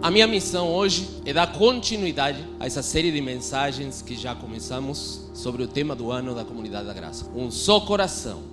[0.00, 5.28] A minha missão hoje é dar continuidade a essa série de mensagens que já começamos
[5.34, 7.28] sobre o tema do ano da Comunidade da Graça.
[7.34, 8.44] Um só coração.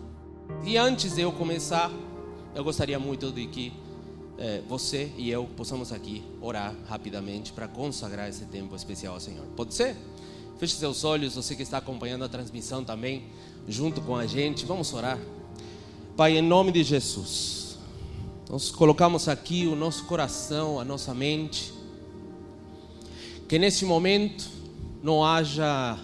[0.63, 1.91] E antes de eu começar,
[2.55, 3.71] eu gostaria muito de que
[4.40, 9.46] eh, você e eu possamos aqui orar rapidamente para consagrar esse tempo especial ao Senhor.
[9.55, 9.96] Pode ser?
[10.57, 13.21] Feche seus olhos, você que está acompanhando a transmissão também,
[13.68, 14.66] junto com a gente.
[14.66, 15.20] Vamos orar.
[16.18, 17.65] Pai, em nome de Jesus.
[18.48, 21.73] Nós colocamos aqui o nosso coração, a nossa mente.
[23.48, 24.48] Que neste momento
[25.01, 25.98] não haja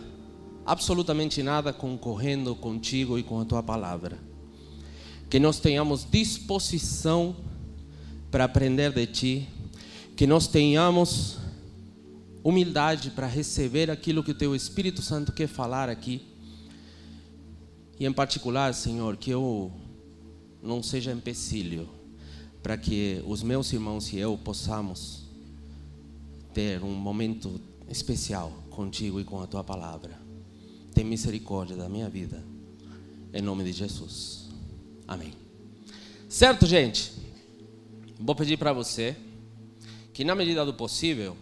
[0.66, 4.18] absolutamente nada concorrendo contigo e com a tua palavra.
[5.30, 7.36] Que nós tenhamos disposição
[8.32, 9.50] para aprender de ti.
[10.16, 11.38] Que nós tenhamos
[12.44, 16.24] humildade para receber aquilo que o teu Espírito Santo quer falar aqui.
[18.00, 19.72] E em particular, Senhor, que eu
[20.64, 22.01] não seja empecilho
[22.62, 25.24] para que os meus irmãos e eu possamos
[26.54, 27.60] ter um momento
[27.90, 30.20] especial contigo e com a tua palavra.
[30.94, 32.44] Tem misericórdia da minha vida.
[33.34, 34.50] Em nome de Jesus.
[35.08, 35.34] Amém.
[36.30, 37.14] Certo, gente?
[38.20, 39.16] Vou pedir para você
[40.14, 41.36] que, na medida do possível,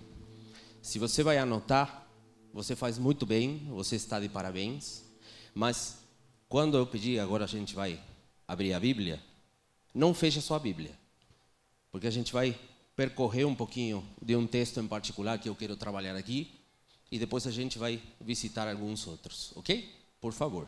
[0.82, 2.08] se você vai anotar,
[2.54, 5.04] você faz muito bem, você está de parabéns.
[5.54, 5.98] Mas
[6.48, 8.00] quando eu pedir, agora a gente vai
[8.48, 9.22] abrir a Bíblia,
[9.94, 11.00] não feche a sua Bíblia
[11.92, 12.58] porque a gente vai
[12.96, 16.52] percorrer um pouquinho de um texto em particular que eu quero trabalhar aqui
[17.12, 19.90] e depois a gente vai visitar alguns outros, ok?
[20.20, 20.68] Por favor.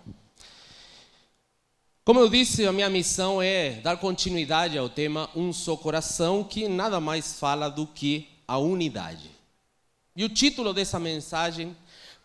[2.04, 6.68] Como eu disse, a minha missão é dar continuidade ao tema Um Só Coração, que
[6.68, 9.30] nada mais fala do que a unidade.
[10.16, 11.76] E o título dessa mensagem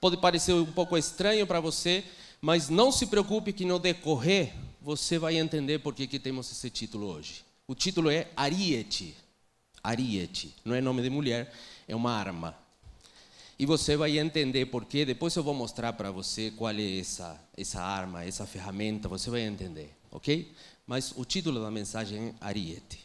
[0.00, 2.02] pode parecer um pouco estranho para você,
[2.40, 6.70] mas não se preocupe que no decorrer você vai entender por que, que temos esse
[6.70, 7.45] título hoje.
[7.68, 9.16] O título é Ariete.
[9.82, 10.54] Ariete.
[10.64, 11.52] Não é nome de mulher,
[11.88, 12.56] é uma arma.
[13.58, 15.04] E você vai entender por quê.
[15.04, 19.08] Depois eu vou mostrar para você qual é essa, essa arma, essa ferramenta.
[19.08, 20.52] Você vai entender, ok?
[20.86, 23.04] Mas o título da mensagem é Ariete.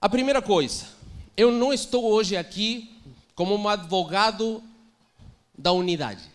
[0.00, 0.86] A primeira coisa,
[1.36, 3.00] eu não estou hoje aqui
[3.34, 4.62] como um advogado
[5.58, 6.31] da unidade.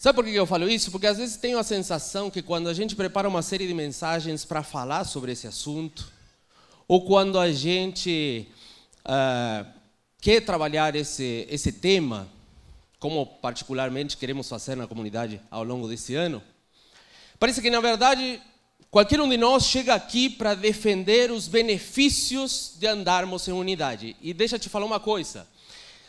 [0.00, 0.90] Sabe por que eu falo isso?
[0.90, 4.46] Porque às vezes tenho a sensação que quando a gente prepara uma série de mensagens
[4.46, 6.10] para falar sobre esse assunto,
[6.88, 8.48] ou quando a gente
[9.00, 9.70] uh,
[10.18, 12.26] quer trabalhar esse, esse tema,
[12.98, 16.42] como particularmente queremos fazer na comunidade ao longo desse ano,
[17.38, 18.40] parece que na verdade
[18.90, 24.16] qualquer um de nós chega aqui para defender os benefícios de andarmos em unidade.
[24.22, 25.46] E deixa eu te falar uma coisa: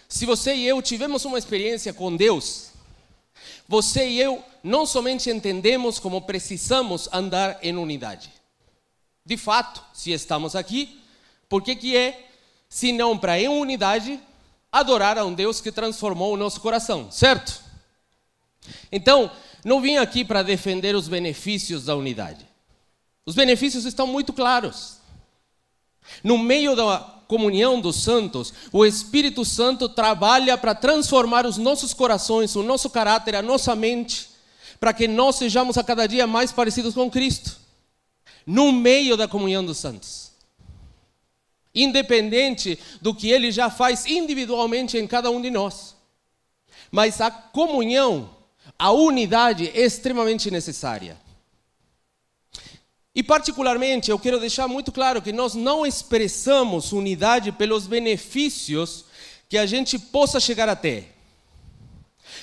[0.08, 2.71] se você e eu tivemos uma experiência com Deus,
[3.68, 8.32] você e eu não somente entendemos como precisamos andar em unidade.
[9.26, 11.00] De fato, se estamos aqui,
[11.48, 12.28] por que, que é,
[12.70, 14.20] se não para em unidade,
[14.72, 17.62] adorar a um Deus que transformou o nosso coração, certo?
[18.92, 19.32] Então,
[19.64, 22.46] não vim aqui para defender os benefícios da unidade.
[23.26, 24.98] Os benefícios estão muito claros.
[26.24, 32.58] No meio da comunhão dos santos, o Espírito Santo trabalha para transformar os nossos corações,
[32.58, 34.28] o nosso caráter, a nossa mente,
[34.82, 37.58] para que nós sejamos a cada dia mais parecidos com Cristo,
[38.46, 40.34] no meio da comunhão dos santos.
[41.74, 45.96] Independente do que ele já faz individualmente em cada um de nós.
[46.92, 48.30] Mas a comunhão,
[48.78, 51.18] a unidade é extremamente necessária.
[53.14, 59.06] E, particularmente, eu quero deixar muito claro que nós não expressamos unidade pelos benefícios
[59.50, 61.14] que a gente possa chegar a ter,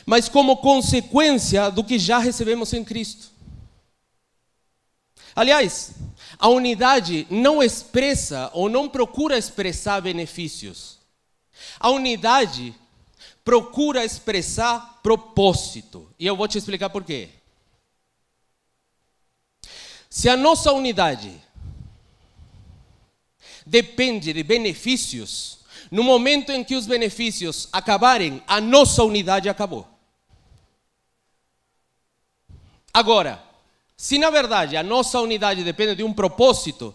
[0.05, 3.31] mas como consequência do que já recebemos em Cristo.
[5.35, 5.93] Aliás,
[6.39, 10.99] a unidade não expressa ou não procura expressar benefícios.
[11.81, 12.75] A unidade
[13.45, 16.13] procura expressar propósito.
[16.19, 17.31] E eu vou te explicar por quê.
[20.11, 21.33] Se a nossa unidade
[23.67, 25.59] depende de benefícios,
[25.91, 29.87] no momento em que os benefícios acabarem, a nossa unidade acabou.
[32.93, 33.43] Agora,
[33.97, 36.95] se na verdade a nossa unidade depende de um propósito,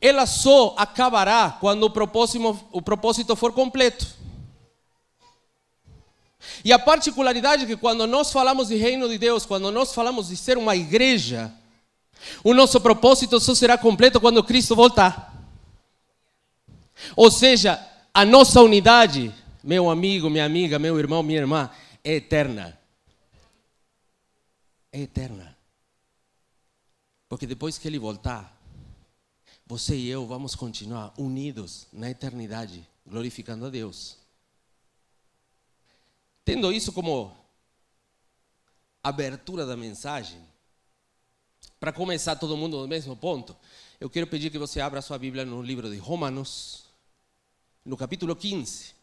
[0.00, 4.06] ela só acabará quando o propósito, o propósito for completo.
[6.64, 10.28] E a particularidade é que quando nós falamos de reino de Deus, quando nós falamos
[10.28, 11.52] de ser uma igreja,
[12.42, 15.32] o nosso propósito só será completo quando Cristo voltar.
[17.16, 17.84] Ou seja,
[18.14, 21.70] a nossa unidade, meu amigo, minha amiga, meu irmão, minha irmã,
[22.04, 22.78] é eterna.
[24.92, 25.56] É eterna.
[27.28, 28.54] Porque depois que ele voltar,
[29.66, 34.18] você e eu vamos continuar unidos na eternidade, glorificando a Deus.
[36.44, 37.34] Tendo isso como
[39.02, 40.38] abertura da mensagem,
[41.82, 43.56] para começar todo mundo no mesmo ponto,
[43.98, 46.84] eu quero pedir que você abra sua Bíblia no livro de Romanos,
[47.84, 48.94] no capítulo 15.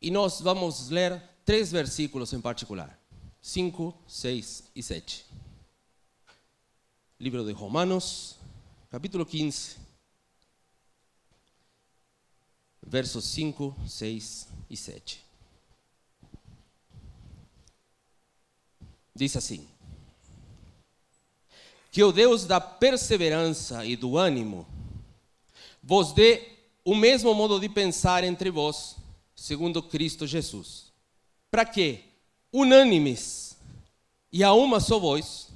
[0.00, 2.98] E nós vamos ler três versículos em particular:
[3.42, 5.26] 5, 6 e 7.
[7.20, 8.36] Livro de Romanos,
[8.90, 9.76] capítulo 15,
[12.86, 15.26] versos 5, 6 e 7.
[19.14, 19.68] Diz assim:
[21.90, 24.66] Que o Deus da perseverança e do ânimo
[25.82, 26.42] vos dê
[26.84, 28.96] o mesmo modo de pensar entre vós,
[29.34, 30.92] segundo Cristo Jesus.
[31.50, 32.00] Para que,
[32.52, 33.56] unânimes
[34.32, 35.48] e a uma só voz,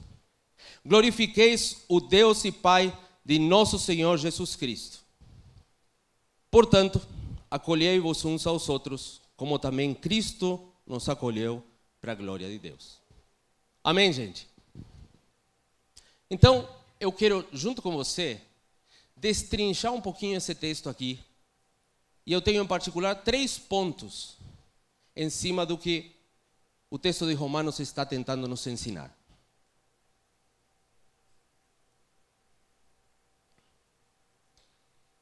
[0.85, 5.01] glorifiqueis o Deus e Pai de nosso Senhor Jesus Cristo.
[6.51, 7.01] Portanto,
[7.51, 11.63] acolhei-vos uns aos outros, como também Cristo nos acolheu
[12.01, 12.99] para a glória de Deus.
[13.85, 14.52] Amém, gente?
[16.33, 16.67] Então,
[16.99, 18.41] eu quero, junto com você,
[19.15, 21.23] destrinchar um pouquinho esse texto aqui.
[22.25, 24.39] E eu tenho em particular três pontos
[25.15, 26.17] em cima do que
[26.89, 29.15] o texto de Romanos está tentando nos ensinar.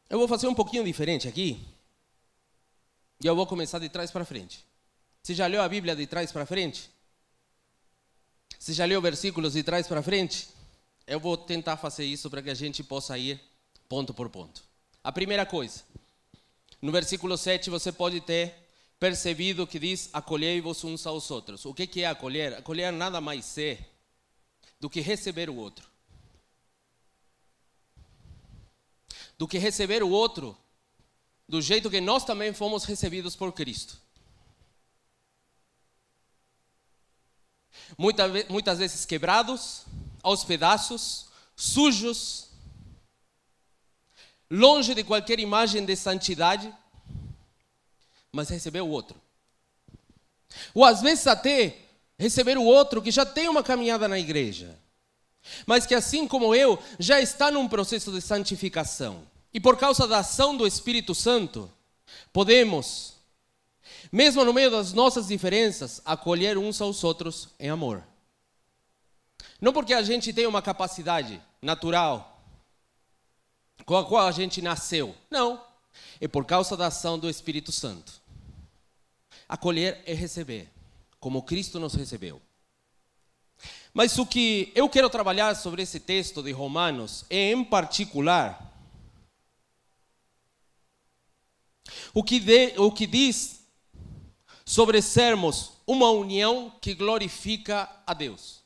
[0.08, 1.60] Eu vou fazer um pouquinho diferente aqui.
[3.20, 4.64] E eu vou começar de trás para frente.
[5.24, 6.88] Você já leu a Bíblia de trás para frente?
[8.56, 10.59] Você já leu versículos de trás para frente?
[11.10, 13.40] Eu vou tentar fazer isso para que a gente possa ir
[13.88, 14.62] ponto por ponto.
[15.02, 15.82] A primeira coisa,
[16.80, 18.54] no versículo 7 você pode ter
[18.98, 21.64] percebido que diz: acolhei-vos uns aos outros.
[21.64, 22.54] O que é acolher?
[22.54, 23.78] Acolher nada mais é
[24.78, 25.90] do que receber o outro.
[29.40, 30.54] do que receber o outro
[31.48, 33.98] do jeito que nós também fomos recebidos por Cristo.
[37.96, 39.86] Muitas, muitas vezes quebrados,
[40.22, 41.26] aos pedaços,
[41.56, 42.48] sujos,
[44.50, 46.72] longe de qualquer imagem de santidade,
[48.32, 49.20] mas receber o outro.
[50.74, 51.76] Ou às vezes até
[52.18, 54.78] receber o outro que já tem uma caminhada na igreja,
[55.66, 59.22] mas que assim como eu, já está num processo de santificação.
[59.52, 61.70] E por causa da ação do Espírito Santo,
[62.32, 63.14] podemos,
[64.12, 68.04] mesmo no meio das nossas diferenças, acolher uns aos outros em amor.
[69.60, 72.42] Não porque a gente tem uma capacidade natural
[73.84, 75.14] com a qual a gente nasceu.
[75.30, 75.64] Não.
[76.20, 78.20] É por causa da ação do Espírito Santo.
[79.48, 80.70] Acolher é receber,
[81.18, 82.40] como Cristo nos recebeu.
[83.92, 88.70] Mas o que eu quero trabalhar sobre esse texto de Romanos é, em particular,
[92.12, 93.60] O que, de, o que diz
[94.64, 98.59] sobre sermos uma união que glorifica a Deus.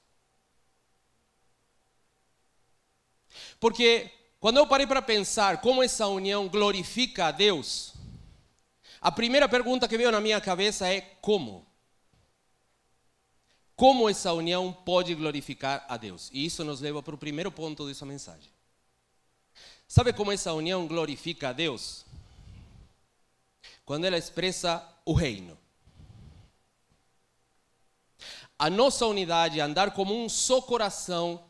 [3.65, 7.95] Porque quando eu parei para pensar como essa união glorifica a Deus,
[9.01, 11.67] a primeira pergunta que veio na minha cabeça é como?
[13.75, 16.29] Como essa união pode glorificar a Deus?
[16.31, 18.51] E isso nos leva para o primeiro ponto dessa mensagem.
[19.89, 22.05] Sabe como essa união glorifica a Deus?
[23.87, 25.57] quando ela expressa o reino.
[28.59, 31.43] A nossa unidade, andar como um só coração,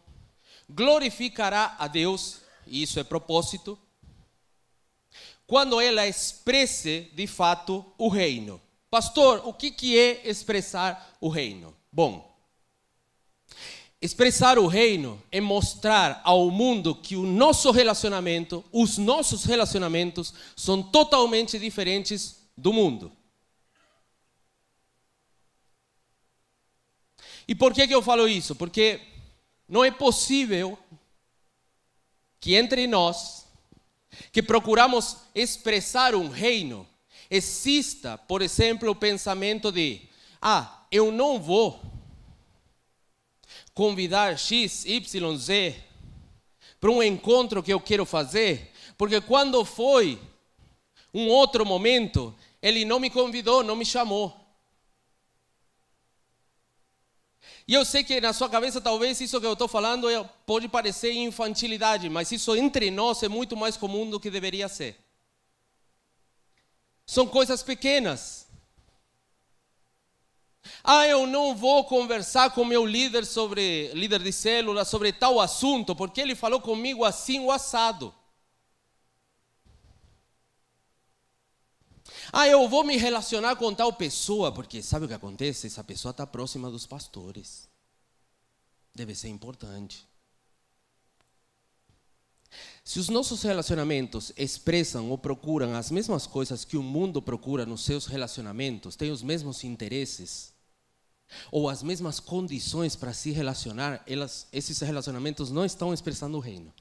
[0.69, 3.79] glorificará a Deus, e isso é propósito,
[5.47, 8.61] quando ela expresse de fato o reino.
[8.91, 11.77] Pastor, o que, que é expressar o reino?
[11.93, 12.35] Bom,
[14.05, 20.83] Expressar o reino é mostrar ao mundo que o nosso relacionamento, os nossos relacionamentos, são
[20.83, 23.11] totalmente diferentes do mundo.
[27.49, 28.55] E por que, que eu falo isso?
[28.55, 29.01] Porque
[29.69, 30.79] não é possível
[32.41, 33.47] que entre nós,
[34.31, 36.87] que procuramos expressar um reino,
[37.31, 40.03] exista, por exemplo, o pensamento de:
[40.41, 41.81] ah, eu não vou
[43.73, 45.75] convidar X, Y, Z
[46.79, 50.21] para um encontro que eu quero fazer, porque quando foi
[51.15, 54.44] um outro momento, ele não me convidou, não me chamou.
[57.67, 60.69] E eu sei que na sua cabeça talvez isso que eu estou falando é, pode
[60.69, 64.97] parecer infantilidade, mas isso entre nós é muito mais comum do que deveria ser.
[67.07, 68.47] São coisas pequenas.
[70.83, 75.95] Ah, eu não vou conversar com meu líder sobre líder de célula sobre tal assunto,
[75.95, 78.15] porque ele falou comigo assim o assado.
[82.37, 85.69] Ah, eu vou me relacionar com tal pessoa, porque sabe o que acontece?
[85.69, 87.69] Essa pessoa está próxima dos pastores.
[88.93, 90.05] Deve ser importante.
[92.83, 97.85] Se os nossos relacionamentos expressam ou procuram as mesmas coisas que o mundo procura nos
[97.85, 100.53] seus relacionamentos, têm os mesmos interesses,
[101.53, 106.75] ou as mesmas condições para se relacionar, elas, esses relacionamentos não estão expressando o reino.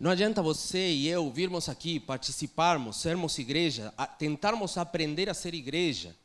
[0.00, 6.16] Não adianta você e eu virmos aqui, participarmos, sermos igreja, tentarmos aprender a ser igreja,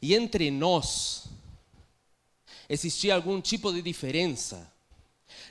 [0.00, 1.24] e entre nós
[2.68, 4.70] existir algum tipo de diferença,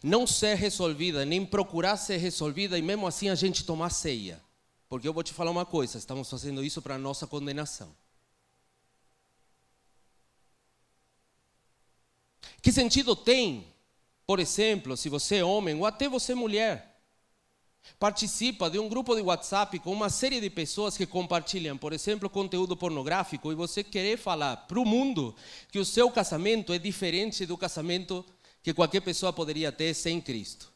[0.02, 4.42] não ser resolvida, nem procurar ser resolvida, e mesmo assim a gente tomar ceia.
[4.88, 7.94] Porque eu vou te falar uma coisa: estamos fazendo isso para a nossa condenação.
[12.62, 13.68] Que sentido tem,
[14.26, 16.89] por exemplo, se você é homem ou até você é mulher,
[18.00, 22.30] participa de um grupo de WhatsApp com uma série de pessoas que compartilham, por exemplo,
[22.30, 25.36] conteúdo pornográfico, e você querer falar para o mundo
[25.72, 28.26] que o seu casamento é diferente do casamento
[28.62, 30.72] que qualquer pessoa poderia ter sem Cristo.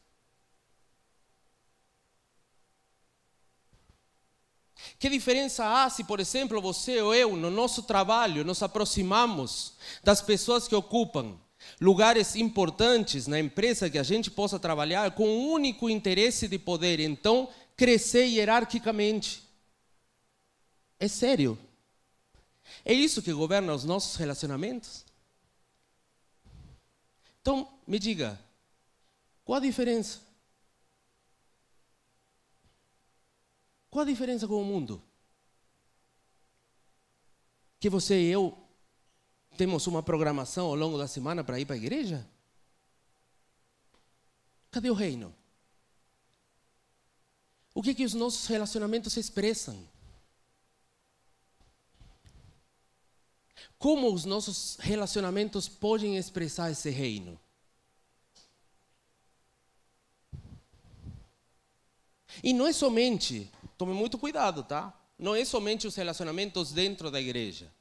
[4.98, 10.20] Que diferença há se, por exemplo, você ou eu, no nosso trabalho, nos aproximamos das
[10.20, 11.38] pessoas que ocupam
[11.80, 17.00] lugares importantes na empresa que a gente possa trabalhar com o único interesse de poder,
[17.00, 19.42] então, crescer hierarquicamente.
[20.98, 21.58] É sério.
[22.84, 25.04] É isso que governa os nossos relacionamentos?
[27.40, 28.40] Então, me diga,
[29.44, 30.20] qual a diferença?
[33.90, 35.02] Qual a diferença com o mundo?
[37.78, 38.63] Que você e eu
[39.56, 42.26] temos uma programação ao longo da semana para ir para a igreja?
[44.70, 45.34] Cadê o reino?
[47.74, 49.88] O que, que os nossos relacionamentos expressam?
[53.78, 57.38] Como os nossos relacionamentos podem expressar esse reino?
[62.42, 64.92] E não é somente, tome muito cuidado, tá?
[65.18, 67.72] Não é somente os relacionamentos dentro da igreja.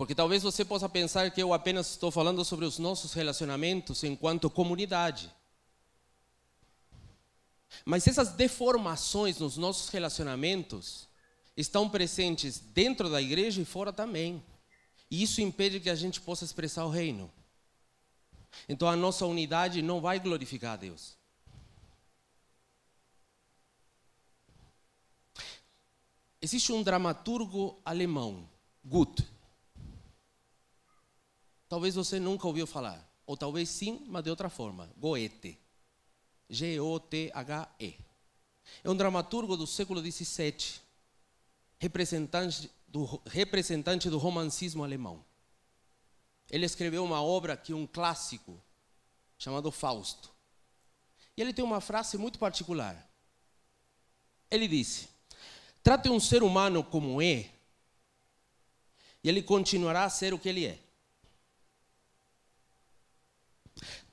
[0.00, 4.48] Porque talvez você possa pensar que eu apenas estou falando sobre os nossos relacionamentos enquanto
[4.48, 5.30] comunidade.
[7.84, 11.06] Mas essas deformações nos nossos relacionamentos
[11.54, 14.42] estão presentes dentro da igreja e fora também.
[15.10, 17.30] E isso impede que a gente possa expressar o reino.
[18.66, 21.14] Então a nossa unidade não vai glorificar a Deus.
[26.40, 28.48] Existe um dramaturgo alemão,
[28.82, 29.39] Goethe.
[31.70, 34.90] Talvez você nunca ouviu falar, ou talvez sim, mas de outra forma.
[34.96, 35.56] Goethe.
[36.48, 37.96] G-O-T-H-E.
[38.82, 40.80] É um dramaturgo do século XVII,
[41.78, 45.24] representante do, representante do romancismo alemão.
[46.50, 48.60] Ele escreveu uma obra que é um clássico,
[49.38, 50.28] chamado Fausto.
[51.36, 53.08] E ele tem uma frase muito particular.
[54.50, 55.08] Ele disse:
[55.84, 57.48] Trate um ser humano como é,
[59.22, 60.89] e ele continuará a ser o que ele é.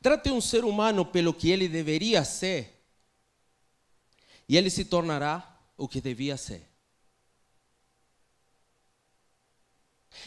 [0.08, 2.82] Trate um ser humano pelo que ele deveria ser,
[4.48, 6.66] e ele se tornará o que devia ser.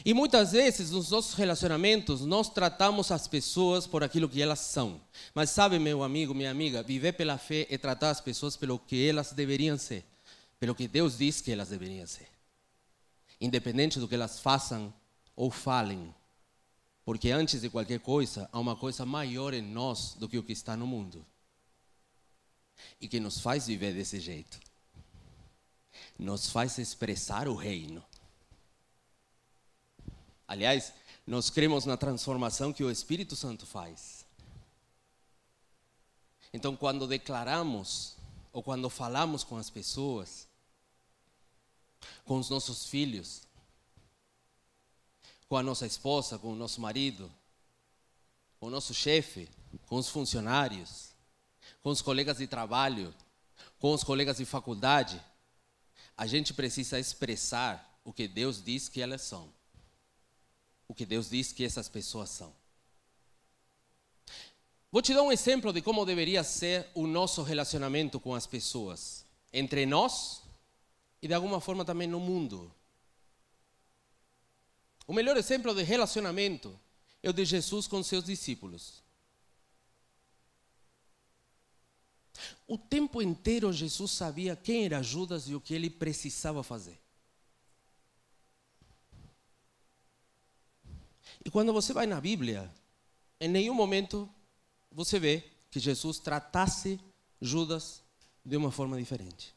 [0.05, 5.01] E muitas vezes nos nossos relacionamentos nós tratamos as pessoas por aquilo que elas são.
[5.35, 9.09] Mas sabe, meu amigo, minha amiga, viver pela fé é tratar as pessoas pelo que
[9.09, 10.05] elas deveriam ser,
[10.59, 12.29] pelo que Deus diz que elas deveriam ser.
[13.41, 14.93] Independente do que elas façam
[15.35, 16.15] ou falem.
[17.05, 20.53] Porque antes de qualquer coisa, há uma coisa maior em nós do que o que
[20.53, 21.25] está no mundo.
[23.01, 24.61] E que nos faz viver desse jeito.
[26.19, 28.05] Nos faz expressar o reino.
[30.47, 30.93] Aliás,
[31.27, 34.27] nós cremos na transformação que o Espírito Santo faz.
[36.53, 38.17] Então, quando declaramos
[38.53, 40.49] ou quando falamos com as pessoas,
[42.25, 43.43] com os nossos filhos,
[45.51, 47.29] com a nossa esposa, com o nosso marido,
[48.61, 49.49] com o nosso chefe,
[49.89, 51.09] com os funcionários,
[51.83, 53.13] com os colegas de trabalho,
[53.81, 55.21] com os colegas de faculdade,
[56.17, 59.53] a gente precisa expressar o que Deus diz que elas são.
[60.87, 62.55] O que Deus diz que essas pessoas são.
[64.93, 69.27] Vou te dar um exemplo de como deveria ser o nosso relacionamento com as pessoas,
[69.53, 70.45] entre nós
[71.21, 72.73] e de alguma forma também no mundo.
[75.11, 76.79] O melhor exemplo de relacionamento
[77.21, 79.03] é o de Jesus com seus discípulos.
[82.65, 86.97] O tempo inteiro Jesus sabia quem era Judas e o que ele precisava fazer.
[91.45, 92.73] E quando você vai na Bíblia,
[93.41, 94.33] em nenhum momento
[94.93, 97.01] você vê que Jesus tratasse
[97.41, 98.01] Judas
[98.45, 99.57] de uma forma diferente.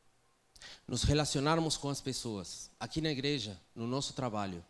[0.91, 4.61] Nos relacionarmos com as pessoas, aqui na igreja, no nosso trabalho,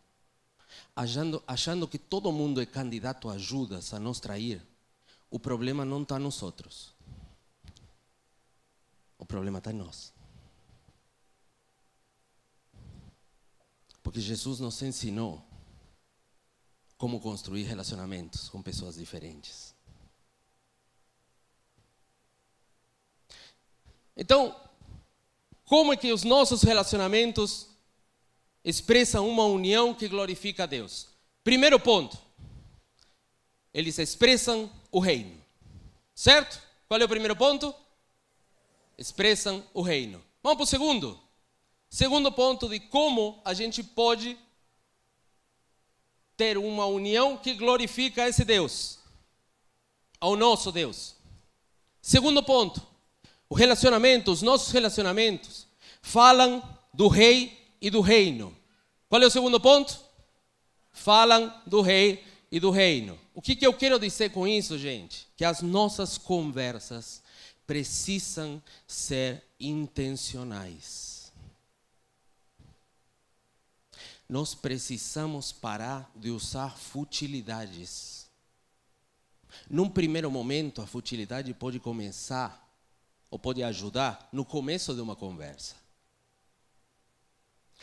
[0.95, 4.61] achando, achando que todo mundo é candidato a ajudas a nos trair,
[5.31, 6.93] o problema não está nos outros.
[9.17, 10.13] O problema está em nós.
[14.03, 15.43] Porque Jesus nos ensinou
[16.99, 19.73] como construir relacionamentos com pessoas diferentes.
[24.15, 24.69] Então,
[25.71, 27.65] como é que os nossos relacionamentos
[28.61, 31.07] expressam uma união que glorifica a Deus?
[31.45, 32.17] Primeiro ponto,
[33.73, 35.41] eles expressam o reino.
[36.13, 36.61] Certo?
[36.89, 37.73] Qual é o primeiro ponto?
[38.97, 40.21] Expressam o reino.
[40.43, 41.17] Vamos para o segundo.
[41.89, 44.37] Segundo ponto de como a gente pode
[46.35, 48.99] ter uma união que glorifica esse Deus,
[50.19, 51.15] ao nosso Deus.
[52.01, 52.90] Segundo ponto,
[53.51, 55.67] o relacionamento, os nossos relacionamentos
[56.01, 58.55] falam do rei e do reino.
[59.09, 59.99] Qual é o segundo ponto?
[60.93, 63.19] Falam do rei e do reino.
[63.33, 65.27] O que, que eu quero dizer com isso, gente?
[65.35, 67.21] Que as nossas conversas
[67.67, 71.33] precisam ser intencionais.
[74.29, 78.29] Nós precisamos parar de usar futilidades.
[79.69, 82.70] Num primeiro momento, a futilidade pode começar
[83.31, 85.75] ou pode ajudar no começo de uma conversa.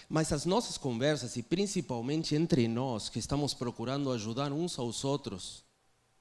[0.08, 5.64] Mas as nossas conversas, e principalmente entre nós que estamos procurando ajudar uns aos outros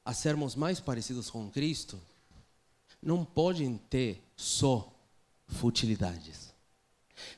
[0.03, 1.99] a sermos mais parecidos com Cristo,
[3.01, 4.91] não podem ter só
[5.47, 6.53] futilidades.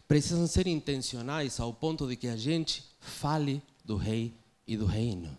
[0.08, 4.34] Precisam ser intencionais ao ponto de que a gente fale do Rei
[4.68, 5.36] e do Reino.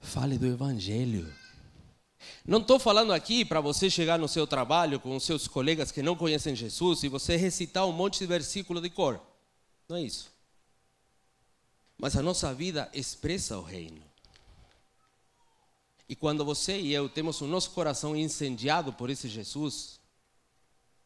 [0.00, 1.30] Fale do Evangelho.
[2.46, 6.02] Não estou falando aqui para você chegar no seu trabalho com os seus colegas que
[6.02, 9.20] não conhecem Jesus e você recitar um monte de versículo de cor.
[9.88, 10.30] Não é isso.
[11.96, 14.02] Mas a nossa vida expressa o reino.
[16.08, 19.98] E quando você e eu temos o nosso coração incendiado por esse Jesus,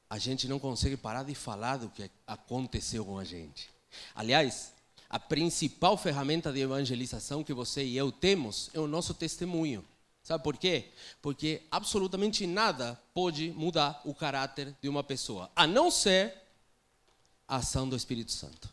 [0.08, 3.68] a gente não consegue parar de falar do que aconteceu com a gente.
[4.14, 4.72] Aliás,
[5.08, 9.84] a principal ferramenta de evangelização que você e eu temos é o nosso testemunho.
[10.22, 10.92] Sabe por quê?
[11.20, 16.34] Porque absolutamente nada pode mudar o caráter de uma pessoa, a não ser
[17.48, 18.70] a ação do Espírito Santo.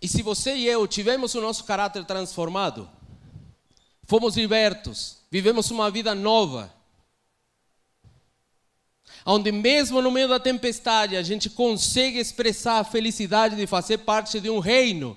[0.00, 2.90] E se você e eu tivemos o nosso caráter transformado,
[4.04, 6.74] fomos libertos, vivemos uma vida nova,
[9.24, 14.40] onde mesmo no meio da tempestade a gente consegue expressar a felicidade de fazer parte
[14.40, 15.16] de um reino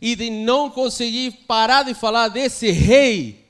[0.00, 3.46] e de não conseguir parar de falar desse rei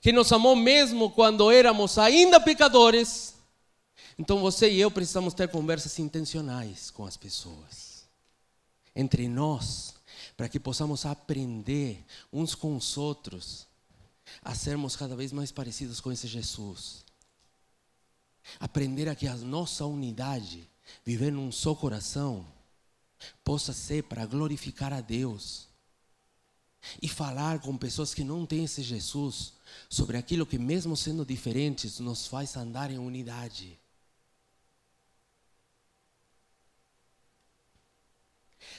[0.00, 3.34] que nos amou mesmo quando éramos ainda pecadores,
[4.18, 8.06] então você e eu precisamos ter conversas intencionais com as pessoas,
[8.94, 9.94] entre nós,
[10.36, 13.66] para que possamos aprender uns com os outros
[14.42, 17.04] a sermos cada vez mais parecidos com esse Jesus.
[18.58, 20.68] Aprender a que a nossa unidade,
[21.04, 22.46] viver num só coração,
[23.44, 25.68] possa ser para glorificar a Deus.
[27.02, 29.52] E falar com pessoas que não têm esse Jesus
[29.88, 33.78] sobre aquilo que, mesmo sendo diferentes, nos faz andar em unidade.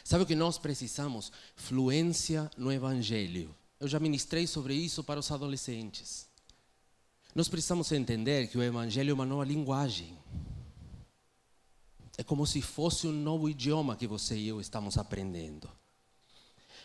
[0.04, 1.32] Sabe o que nós precisamos?
[1.56, 3.54] Fluência no Evangelho.
[3.80, 6.28] Eu já ministrei sobre isso para os adolescentes.
[7.36, 10.18] Nós precisamos entender que o Evangelho é uma nova linguagem.
[12.20, 15.72] É como se fosse um novo idioma que você e eu estamos aprendendo.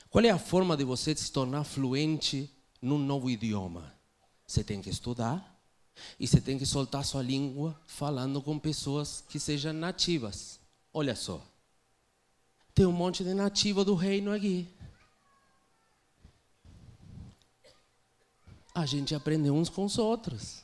[0.09, 2.49] Qual é a forma de você se tornar fluente
[2.81, 3.93] num novo idioma?
[4.47, 5.61] Você tem que estudar
[6.21, 10.61] e você tem que soltar sua língua falando com pessoas que sejam nativas.
[10.93, 11.45] Olha só.
[12.73, 14.69] Tem um monte de nativa do reino aqui.
[18.73, 20.64] A gente aprende uns com os outros.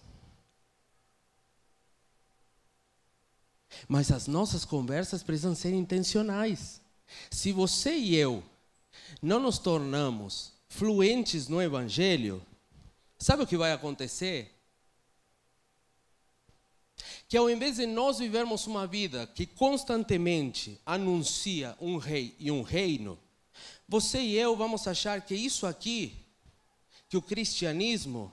[3.89, 6.81] Mas as nossas conversas precisam ser intencionais.
[7.31, 8.43] Se você e eu
[9.21, 12.45] não nos tornamos fluentes no Evangelho,
[13.19, 14.57] sabe o que vai acontecer?
[17.29, 22.63] Que ao invés de nós vivermos uma vida que constantemente anuncia um rei e um
[22.63, 23.19] reino,
[23.89, 26.27] você e eu vamos achar que isso aqui,
[27.09, 28.33] que o cristianismo,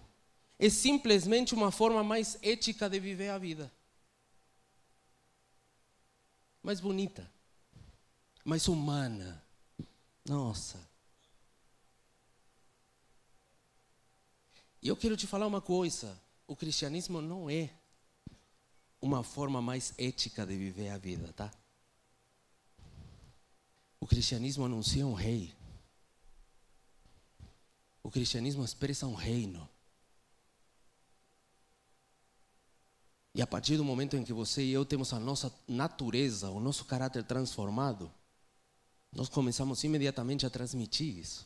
[0.60, 3.72] é simplesmente uma forma mais ética de viver a vida.
[6.68, 7.26] Mais bonita,
[8.44, 9.42] mais humana.
[10.26, 10.78] Nossa.
[14.82, 17.70] E eu quero te falar uma coisa: o cristianismo não é
[19.02, 21.50] uma forma mais ética de viver a vida, tá?
[23.98, 25.56] O cristianismo anuncia um rei.
[28.04, 29.70] O cristianismo expressa um reino.
[33.38, 36.60] E a partir do momento em que você e eu temos a nossa natureza, o
[36.60, 38.12] nosso caráter transformado,
[39.14, 41.46] nós começamos imediatamente a transmitir isso.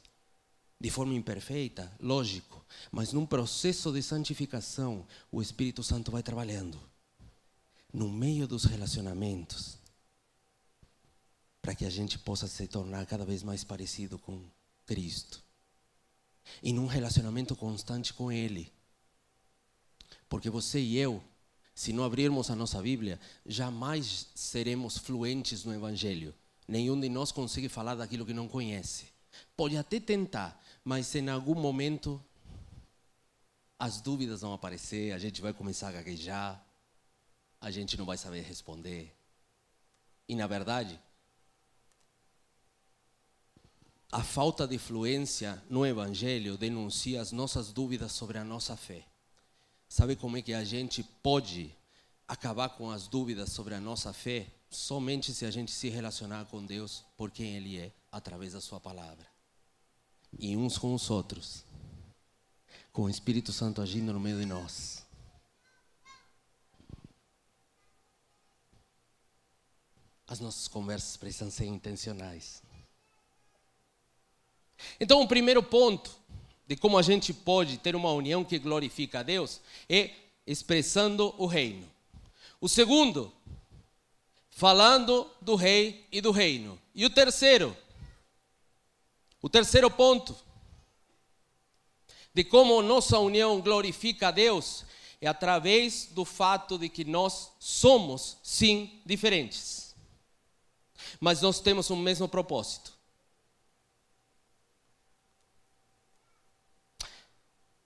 [0.80, 6.80] De forma imperfeita, lógico, mas num processo de santificação, o Espírito Santo vai trabalhando
[7.92, 9.78] no meio dos relacionamentos,
[11.62, 14.42] para que a gente possa se tornar cada vez mais parecido com
[14.86, 15.44] Cristo.
[16.64, 18.72] E num relacionamento constante com Ele.
[20.30, 21.22] Porque você e eu,
[21.74, 26.34] se não abrirmos a nossa Bíblia, jamais seremos fluentes no Evangelho.
[26.68, 29.08] Nenhum de nós consegue falar daquilo que não conhece.
[29.56, 32.24] Pode até tentar, mas em algum momento
[33.80, 36.64] as dúvidas vão aparecer, a gente vai começar a gaguejar,
[37.60, 39.16] a gente não vai saber responder.
[40.28, 41.00] E na verdade,
[44.12, 49.11] a falta de fluência no Evangelho denuncia as nossas dúvidas sobre a nossa fé.
[49.92, 51.76] Sabe como é que a gente pode
[52.26, 54.48] acabar com as dúvidas sobre a nossa fé?
[54.72, 58.80] somente se a gente se relacionar com Deus por quem Ele é, através da Sua
[58.80, 59.28] palavra.
[60.40, 61.66] E uns com os outros,
[62.94, 65.06] com o Espírito Santo agindo no meio de nós.
[70.26, 72.64] As nossas conversas precisam ser intencionais.
[75.02, 76.18] Então, o primeiro ponto
[76.72, 80.12] de como a gente pode ter uma união que glorifica a Deus é
[80.48, 81.86] expressando o reino.
[82.62, 83.30] O segundo
[84.52, 86.80] falando do rei e do reino.
[86.96, 87.76] E o terceiro,
[89.42, 90.34] o terceiro ponto
[92.34, 94.86] de como nossa união glorifica a Deus
[95.20, 99.94] é através do fato de que nós somos, sim, diferentes.
[101.20, 103.01] Mas nós temos o mesmo propósito.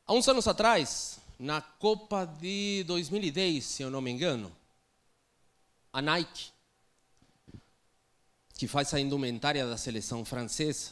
[0.07, 4.55] Há uns anos atrás, na Copa de 2010, se eu não me engano,
[5.91, 6.51] a Nike
[8.53, 10.91] que faz a indumentária da seleção francesa,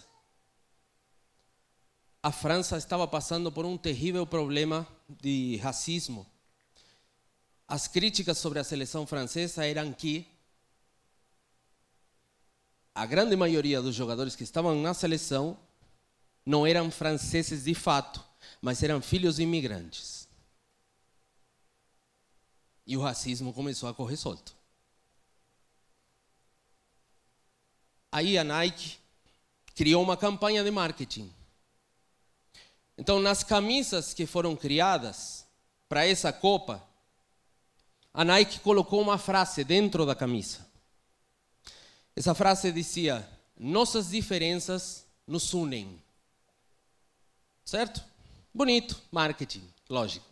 [2.21, 6.25] a França estava passando por um terrível problema de racismo.
[7.67, 10.27] As críticas sobre a seleção francesa eram que
[12.95, 15.57] a grande maioria dos jogadores que estavam na seleção
[16.45, 20.27] não eram franceses de fato, mas eram filhos de imigrantes.
[22.85, 24.55] E o racismo começou a correr solto.
[28.11, 28.97] Aí a Nike
[29.73, 31.33] criou uma campanha de marketing.
[32.97, 35.47] Então, nas camisas que foram criadas
[35.89, 36.83] para essa Copa,
[38.13, 40.65] a Nike colocou uma frase dentro da camisa.
[42.15, 43.27] Essa frase dizia:
[43.57, 45.99] Nossas diferenças nos unem.
[47.65, 48.03] Certo?
[48.53, 50.25] Bonito, marketing, lógico.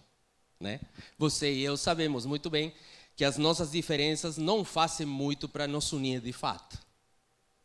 [0.60, 0.80] Né?
[1.18, 2.74] Você e eu sabemos muito bem
[3.16, 6.78] que as nossas diferenças não fazem muito para nos unir de fato.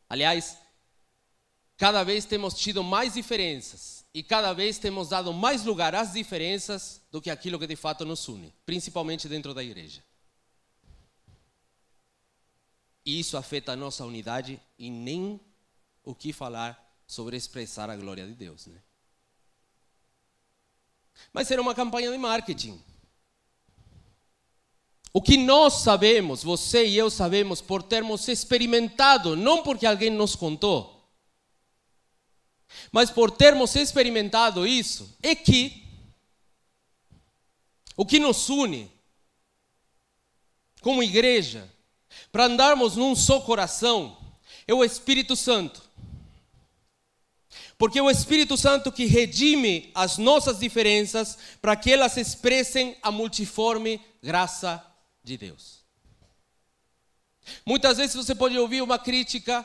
[0.08, 0.56] Aliás,
[1.76, 7.02] cada vez temos tido mais diferenças e cada vez temos dado mais lugar às diferenças
[7.12, 10.02] do que aquilo que de fato nos une, principalmente dentro da igreja.
[13.04, 15.38] E isso afeta a nossa unidade e nem
[16.02, 18.80] o que falar sobre expressar a glória de Deus, né?
[21.32, 22.80] Mas era uma campanha de marketing.
[25.12, 30.36] O que nós sabemos, você e eu sabemos, por termos experimentado, não porque alguém nos
[30.36, 31.10] contou,
[32.92, 35.84] mas por termos experimentado isso, é que
[37.96, 38.92] o que nos une
[40.82, 41.68] como igreja,
[42.30, 44.16] para andarmos num só coração,
[44.68, 45.82] é o Espírito Santo.
[47.78, 53.10] Porque é o Espírito Santo que redime as nossas diferenças para que elas expressem a
[53.10, 54.82] multiforme graça
[55.22, 55.84] de Deus.
[57.64, 59.64] Muitas vezes você pode ouvir uma crítica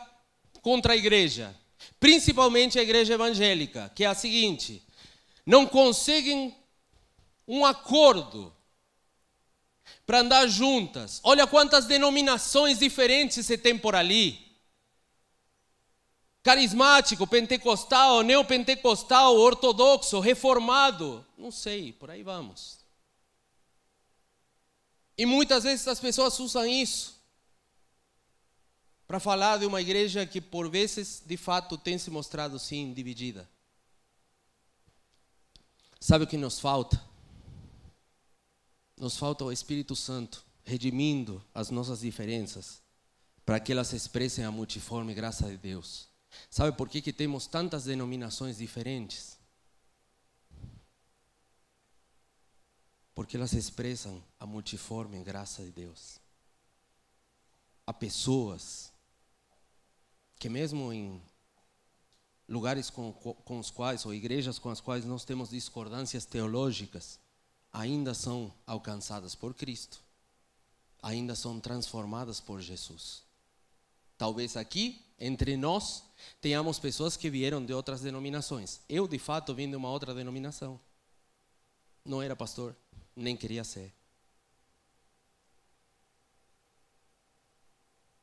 [0.61, 1.55] contra a igreja,
[1.99, 4.83] principalmente a igreja evangélica, que é a seguinte:
[5.45, 6.55] não conseguem
[7.47, 8.53] um acordo
[10.05, 11.21] para andar juntas.
[11.23, 14.50] Olha quantas denominações diferentes você tem por ali
[16.43, 22.79] carismático, pentecostal, neopentecostal, ortodoxo, reformado, não sei, por aí vamos.
[25.17, 27.21] E muitas vezes as pessoas usam isso
[29.05, 33.47] para falar de uma igreja que por vezes de fato tem se mostrado sim dividida.
[35.99, 36.99] Sabe o que nos falta?
[38.97, 42.81] Nos falta o Espírito Santo redimindo as nossas diferenças
[43.45, 46.10] para que elas expressem a multiforme graça de Deus.
[46.49, 49.37] Sabe por que, que temos tantas denominações diferentes?
[53.13, 56.19] Porque elas expressam a multiforme graça de Deus.
[57.85, 58.91] Há pessoas
[60.39, 61.21] que, mesmo em
[62.47, 67.19] lugares com, com os quais, ou igrejas com as quais nós temos discordâncias teológicas,
[67.71, 70.03] ainda são alcançadas por Cristo,
[71.01, 73.23] ainda são transformadas por Jesus.
[74.17, 76.03] Talvez aqui, entre nós,
[76.41, 78.81] tenhamos pessoas que vieram de outras denominações.
[78.89, 80.79] Eu, de fato, vim de uma outra denominação.
[82.03, 82.75] Não era pastor,
[83.15, 83.93] nem queria ser.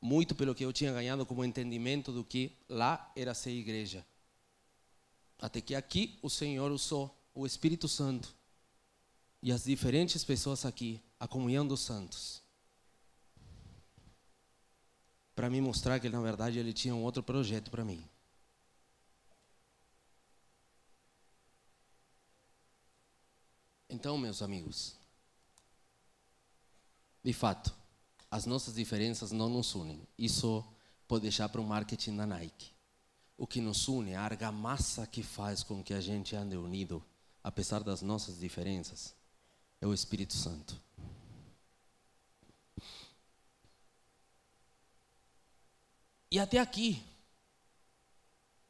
[0.00, 4.04] Muito pelo que eu tinha ganhado como entendimento do que lá era ser igreja.
[5.38, 8.34] Até que aqui o Senhor usou o Espírito Santo
[9.40, 12.42] e as diferentes pessoas aqui, a comunhão dos santos,
[15.38, 18.04] para me mostrar que na verdade ele tinha um outro projeto para mim.
[23.88, 24.96] Então, meus amigos,
[27.22, 27.72] de fato,
[28.28, 30.02] as nossas diferenças não nos unem.
[30.18, 30.64] Isso
[31.06, 32.72] pode deixar para o marketing da Nike.
[33.36, 37.00] O que nos une, a argamassa que faz com que a gente ande unido,
[37.44, 39.14] apesar das nossas diferenças,
[39.80, 40.82] é o Espírito Santo.
[46.30, 47.02] E até aqui,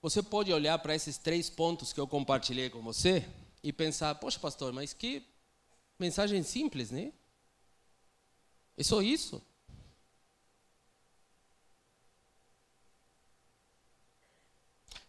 [0.00, 3.28] você pode olhar para esses três pontos que eu compartilhei com você
[3.62, 5.26] e pensar: poxa, pastor, mas que
[5.98, 7.12] mensagem simples, né?
[8.76, 9.42] É só isso?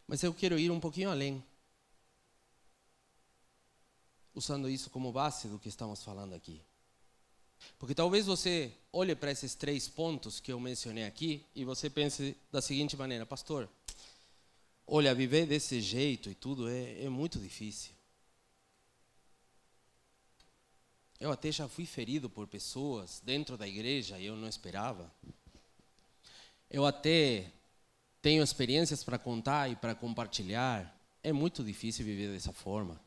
[0.08, 1.44] Mas eu quero ir um pouquinho além,
[4.34, 6.60] usando isso como base do que estamos falando aqui.
[7.78, 12.36] Porque talvez você olhe para esses três pontos que eu mencionei aqui e você pense
[12.52, 13.70] da seguinte maneira, pastor,
[14.86, 17.92] olha, viver desse jeito e tudo é, é muito difícil.
[21.20, 25.12] Eu até já fui ferido por pessoas dentro da igreja e eu não esperava.
[26.70, 27.52] Eu até
[28.22, 30.96] tenho experiências para contar e para compartilhar.
[31.22, 33.00] É muito difícil viver dessa forma.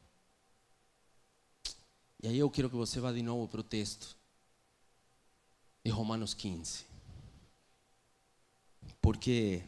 [2.22, 4.16] E aí eu quero que você vá de novo para o texto
[5.85, 6.85] de Romanos 15.
[9.01, 9.64] Porque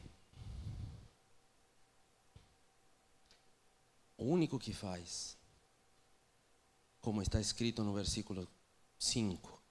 [4.16, 5.36] o único que faz,
[7.00, 8.48] como está escrito no versículo
[8.98, 9.62] 5,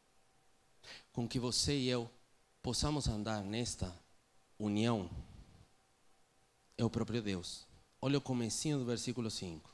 [1.12, 2.10] com que você e eu
[2.62, 3.94] possamos andar nesta
[4.60, 5.10] união,
[6.78, 7.66] é o próprio Deus.
[8.02, 9.74] Olha o comecinho do versículo 5.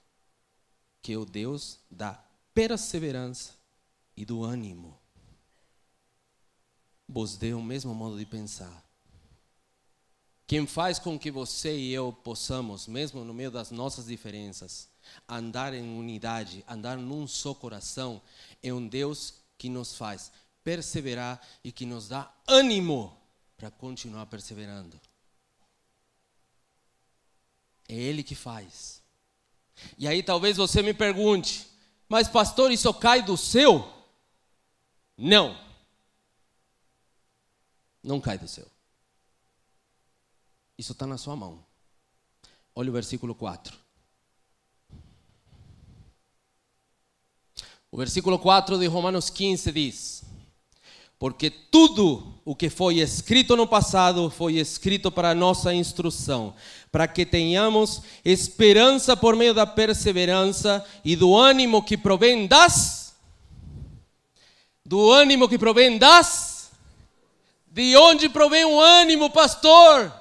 [1.02, 2.14] Que é o Deus da
[2.54, 3.56] perseverança
[4.16, 5.00] e do ânimo.
[7.12, 8.86] Vos dê o mesmo modo de pensar.
[10.45, 14.88] Quem faz com que você e eu possamos, mesmo no meio das nossas diferenças,
[15.28, 18.22] andar em unidade, andar num só coração,
[18.62, 20.32] é um Deus que nos faz
[20.63, 23.17] perseverar e que nos dá ânimo
[23.58, 25.00] para continuar perseverando.
[27.88, 29.02] É Ele que faz.
[29.98, 31.67] E aí talvez você me pergunte,
[32.08, 33.91] mas pastor, isso cai do céu?
[35.17, 35.69] Não.
[38.10, 38.65] Não cai do céu.
[40.76, 41.63] Isso está na sua mão.
[42.74, 43.78] Olha o versículo 4.
[47.91, 50.24] O versículo 4 de Romanos 15 diz:
[51.19, 56.56] Porque tudo o que foi escrito no passado foi escrito para nossa instrução,
[56.91, 63.13] para que tenhamos esperança por meio da perseverança e do ânimo que provém das
[64.84, 66.49] do ânimo que provém das
[67.80, 70.13] de onde provém o ânimo, pastor?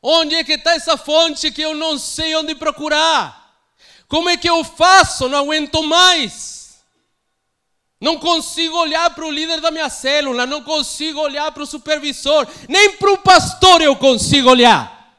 [0.00, 3.56] Onde é que está essa fonte que eu não sei onde procurar?
[4.06, 5.28] Como é que eu faço?
[5.28, 6.80] Não aguento mais.
[8.00, 12.46] Não consigo olhar para o líder da minha célula, não consigo olhar para o supervisor,
[12.68, 15.12] nem para o pastor eu consigo olhar.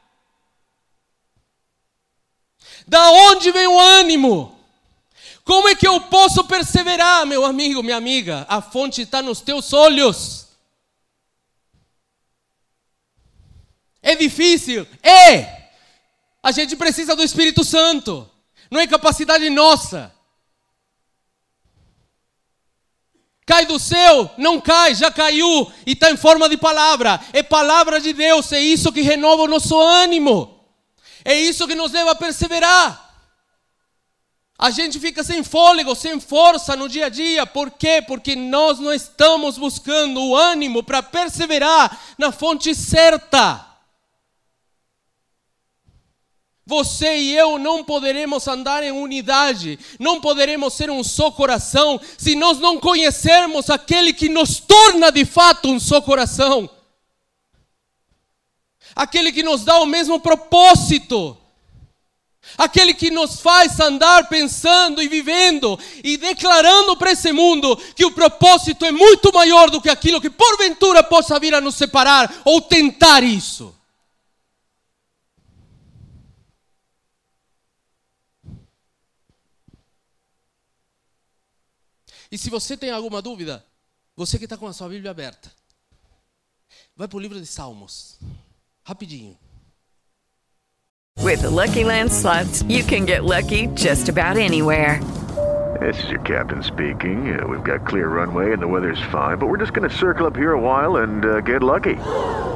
[2.86, 4.58] Da onde vem o ânimo?
[5.44, 8.46] Como é que eu posso perseverar, meu amigo, minha amiga?
[8.48, 10.43] A fonte está nos teus olhos.
[14.04, 14.86] É difícil?
[15.02, 15.70] É!
[16.42, 18.30] A gente precisa do Espírito Santo,
[18.70, 20.12] não é capacidade nossa.
[23.46, 24.30] Cai do céu?
[24.36, 27.18] Não cai, já caiu e está em forma de palavra.
[27.32, 30.60] É palavra de Deus, é isso que renova o nosso ânimo.
[31.24, 33.00] É isso que nos leva a perseverar.
[34.58, 37.46] A gente fica sem fôlego, sem força no dia a dia.
[37.46, 38.02] Por quê?
[38.06, 43.73] Porque nós não estamos buscando o ânimo para perseverar na fonte certa.
[46.66, 52.34] Você e eu não poderemos andar em unidade, não poderemos ser um só coração, se
[52.34, 56.68] nós não conhecermos aquele que nos torna de fato um só coração,
[58.96, 61.36] aquele que nos dá o mesmo propósito,
[62.56, 68.12] aquele que nos faz andar pensando e vivendo e declarando para esse mundo que o
[68.12, 72.62] propósito é muito maior do que aquilo que porventura possa vir a nos separar ou
[72.62, 73.73] tentar isso.
[82.34, 83.64] E se você tem alguma dúvida,
[84.16, 85.52] você que está com a sua Bíblia aberta,
[86.96, 88.18] vai para o livro de Salmos,
[88.82, 89.38] rapidinho.
[91.20, 94.98] With the Lucky Land slots, you can get lucky just about anywhere.
[95.78, 97.38] This is your captain speaking.
[97.38, 100.26] Uh, we've got clear runway and the weather's fine, but we're just going to circle
[100.26, 101.94] up here a while and uh, get lucky.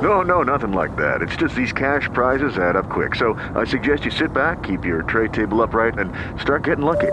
[0.02, 1.22] No, no, nothing like that.
[1.22, 3.14] It's just these cash prizes add up quick.
[3.14, 7.12] So I suggest you sit back, keep your tray table upright, and start getting lucky.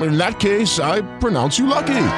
[0.00, 2.08] In that case, I pronounce you lucky.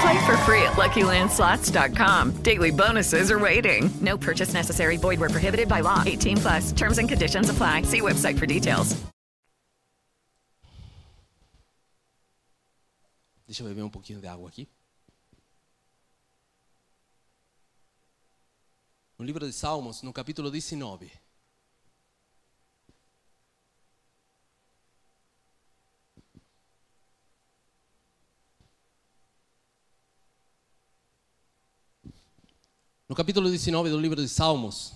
[0.00, 2.42] Play for free at LuckyLandSlots.com.
[2.42, 3.90] Daily bonuses are waiting.
[4.00, 4.96] No purchase necessary.
[4.96, 6.02] Void where prohibited by law.
[6.06, 6.72] 18 plus.
[6.72, 7.82] Terms and conditions apply.
[7.82, 8.96] See website for details.
[13.46, 14.68] Deixa eu beber um pouquinho de água aqui.
[19.18, 21.10] No livro de Salmos, no capítulo 19.
[33.10, 34.92] No capítulo 19 do livro de Salmos,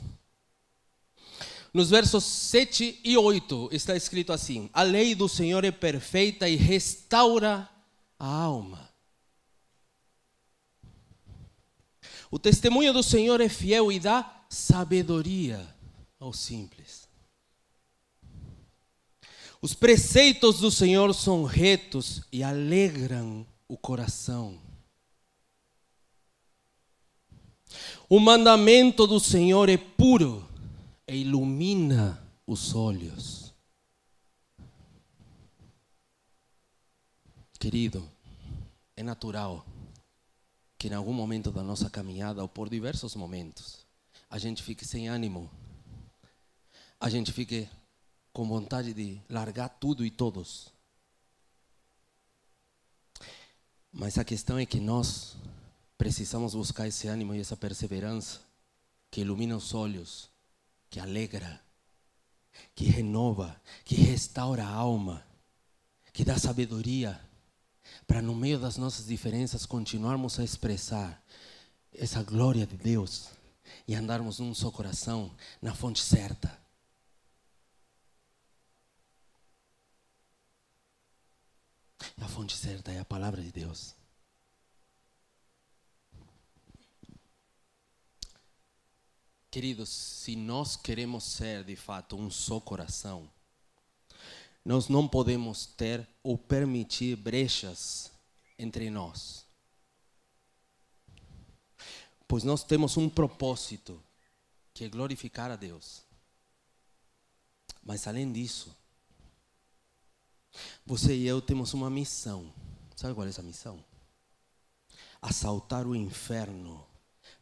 [1.73, 6.55] nos versos 7 e 8, está escrito assim: A lei do Senhor é perfeita e
[6.55, 7.69] restaura
[8.17, 8.89] a alma.
[12.31, 15.75] O testemunho do Senhor é fiel e dá sabedoria
[16.21, 17.09] aos simples.
[19.61, 24.74] Os preceitos do Senhor são retos e alegram o coração.
[28.15, 30.49] O mandamento do Senhor é puro
[31.05, 33.53] e ilumina os olhos.
[37.59, 38.09] Querido,
[38.97, 39.67] é natural
[40.79, 43.85] que em algum momento da nossa caminhada, ou por diversos momentos,
[44.31, 45.51] a gente fique sem ânimo,
[47.01, 47.69] a gente fique
[48.33, 50.73] com vontade de largar tudo e todos.
[53.93, 55.37] Mas a questão é que nós
[56.05, 58.41] precisamos buscar esse ânimo e essa perseverança
[59.11, 60.29] que ilumina os olhos,
[60.91, 61.63] que alegra,
[62.75, 65.27] que renova, que restaura a alma,
[66.13, 67.19] que dá sabedoria
[68.07, 71.25] para no meio das nossas diferenças continuarmos a expressar
[71.91, 73.31] essa glória de Deus
[73.89, 76.55] e andarmos num só coração, na fonte certa.
[82.21, 84.04] A fonte certa é a palavra de Deus.
[89.55, 93.31] Queridos, se nós queremos ser de fato um só coração,
[94.65, 98.11] nós não podemos ter ou permitir brechas
[98.59, 99.47] entre nós.
[102.27, 104.03] Pois nós temos um propósito,
[104.73, 106.03] que é glorificar a Deus.
[107.81, 108.77] Mas além disso,
[110.85, 112.53] você e eu temos uma missão.
[112.97, 113.79] Sabe qual é essa missão?
[115.23, 116.85] Assaltar o inferno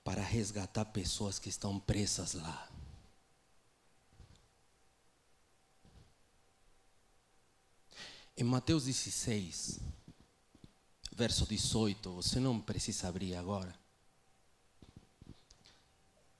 [0.04, 2.68] para resgatar pessoas que estão presas lá.
[8.36, 9.78] Em Mateus 16,
[11.14, 13.74] verso 18, você não precisa abrir agora.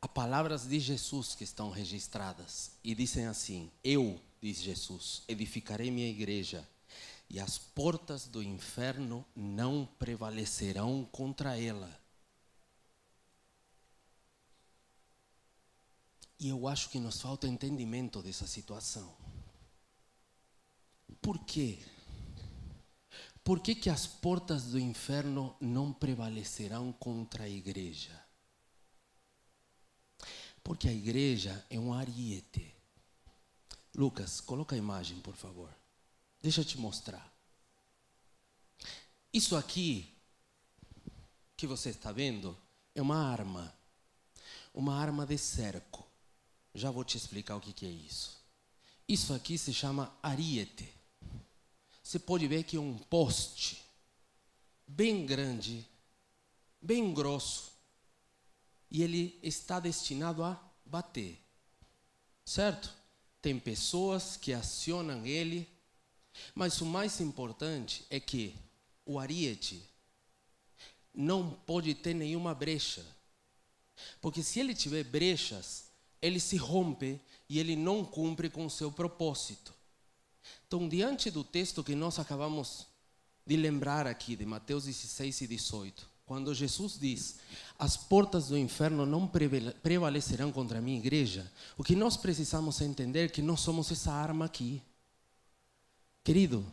[0.01, 6.09] Há palavras de Jesus que estão registradas e dizem assim: Eu, diz Jesus, edificarei minha
[6.09, 6.69] igreja
[7.31, 12.02] e as portas do inferno não prevalecerão contra ela.
[16.43, 19.15] E eu acho que nos falta entendimento dessa situação.
[21.21, 21.79] Por quê?
[23.45, 28.21] Por que, que as portas do inferno não prevalecerão contra a igreja?
[30.65, 32.75] Porque a igreja é um ariete.
[33.95, 35.73] Lucas, coloca a imagem, por favor.
[36.41, 37.33] Deixa eu te mostrar.
[39.33, 40.13] Isso aqui
[41.57, 42.59] que você está vendo
[42.97, 43.73] é uma arma.
[44.75, 46.11] Uma arma de cerco.
[46.75, 48.41] Já vou te explicar o que, que é isso.
[49.09, 51.03] Isso aqui se chama ariete
[52.03, 53.83] você pode ver que é um poste
[54.87, 55.87] bem grande,
[56.81, 57.73] bem grosso,
[58.91, 61.39] e ele está destinado a bater.
[62.45, 62.93] Certo?
[63.41, 65.69] Tem pessoas que acionam ele,
[66.55, 68.55] mas o mais importante é que
[69.07, 69.83] o ariete
[71.15, 73.07] não pode ter nenhuma brecha.
[74.21, 75.85] Porque se ele tiver brechas,
[76.23, 79.75] ele se rompe e ele não cumpre com seu propósito.
[80.67, 82.87] Então, diante do texto que nós acabamos
[83.45, 87.41] de lembrar aqui, de Mateus 16 e 18, quando Jesus diz:
[87.79, 89.29] As portas do inferno não
[89.83, 94.13] prevalecerão contra a minha igreja, o que nós precisamos entender é que nós somos essa
[94.13, 94.81] arma aqui.
[96.25, 96.65] Querido,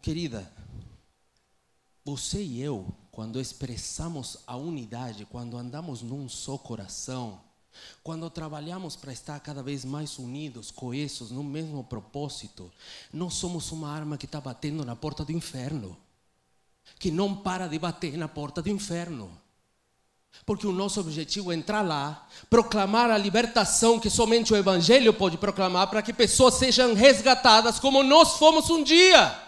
[0.00, 0.50] querida,
[2.04, 7.40] você e eu, quando expressamos a unidade, quando andamos num só coração,
[8.02, 12.70] quando trabalhamos para estar cada vez mais unidos, coesos, no mesmo propósito,
[13.12, 15.96] nós somos uma arma que está batendo na porta do inferno,
[16.98, 19.30] que não para de bater na porta do inferno.
[20.46, 25.36] Porque o nosso objetivo é entrar lá, proclamar a libertação que somente o Evangelho pode
[25.36, 29.38] proclamar, para que pessoas sejam resgatadas como nós fomos um dia.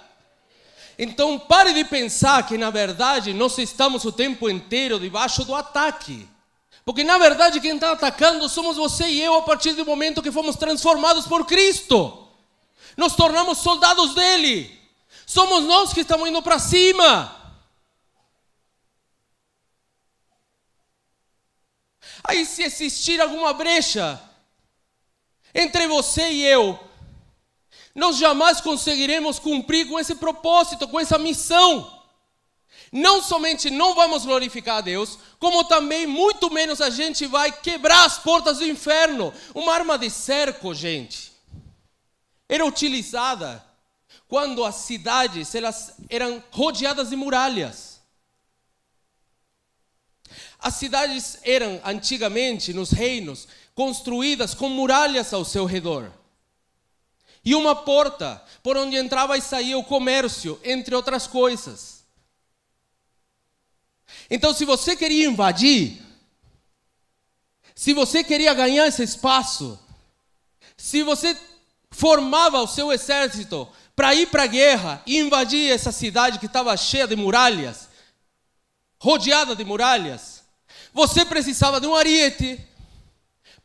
[0.98, 6.28] Então pare de pensar que na verdade nós estamos o tempo inteiro debaixo do ataque.
[6.84, 10.32] Porque na verdade quem está atacando somos você e eu a partir do momento que
[10.32, 12.28] fomos transformados por Cristo.
[12.96, 14.78] Nos tornamos soldados dele.
[15.26, 17.36] Somos nós que estamos indo para cima.
[22.24, 24.20] Aí, se existir alguma brecha
[25.54, 26.78] entre você e eu,
[27.94, 31.99] nós jamais conseguiremos cumprir com esse propósito, com essa missão
[32.92, 38.04] não somente não vamos glorificar a Deus, como também muito menos a gente vai quebrar
[38.04, 39.32] as portas do inferno.
[39.54, 41.32] Uma arma de cerco, gente,
[42.48, 43.64] era utilizada
[44.26, 48.00] quando as cidades elas eram rodeadas de muralhas.
[50.58, 56.12] As cidades eram antigamente nos reinos construídas com muralhas ao seu redor.
[57.44, 61.99] E uma porta por onde entrava e saía o comércio, entre outras coisas.
[64.30, 66.00] Então, se você queria invadir,
[67.74, 69.78] se você queria ganhar esse espaço,
[70.76, 71.36] se você
[71.90, 76.76] formava o seu exército para ir para a guerra e invadir essa cidade que estava
[76.76, 77.88] cheia de muralhas,
[78.98, 80.42] rodeada de muralhas,
[80.92, 82.64] você precisava de um ariete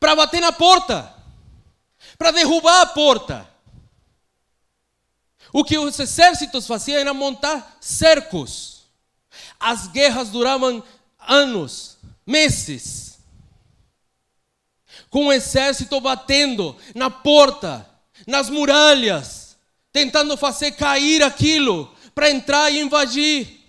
[0.00, 1.14] para bater na porta,
[2.18, 3.48] para derrubar a porta.
[5.52, 8.75] O que os exércitos faziam era montar cercos.
[9.58, 10.82] As guerras duravam
[11.18, 13.18] anos, meses.
[15.10, 17.88] Com o exército batendo na porta,
[18.26, 19.56] nas muralhas,
[19.92, 23.60] tentando fazer cair aquilo para entrar e invadir,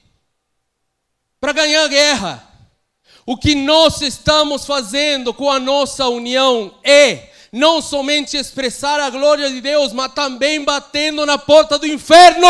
[1.40, 2.48] para ganhar a guerra.
[3.26, 9.50] O que nós estamos fazendo com a nossa união é não somente expressar a glória
[9.50, 12.48] de Deus, mas também batendo na porta do inferno.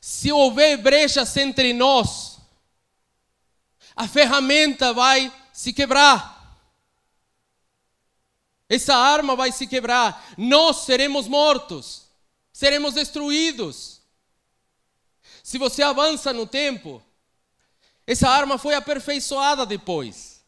[0.00, 2.38] Se houver brechas entre nós,
[3.94, 6.40] a ferramenta vai se quebrar.
[8.68, 10.32] Essa arma vai se quebrar.
[10.38, 12.06] Nós seremos mortos,
[12.52, 14.00] seremos destruídos.
[15.42, 17.02] Se você avança no tempo,
[18.06, 20.42] essa arma foi aperfeiçoada depois.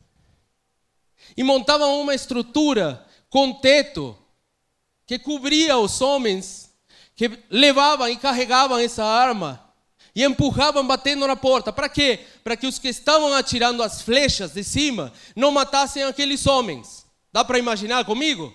[1.36, 4.16] E montavam uma estrutura com teto
[5.06, 6.71] que cobria os homens
[7.14, 9.72] que levavam e carregavam essa arma
[10.14, 11.72] e empurravam batendo na porta.
[11.72, 12.26] Para quê?
[12.44, 17.06] Para que os que estavam atirando as flechas de cima não matassem aqueles homens.
[17.32, 18.54] Dá para imaginar comigo?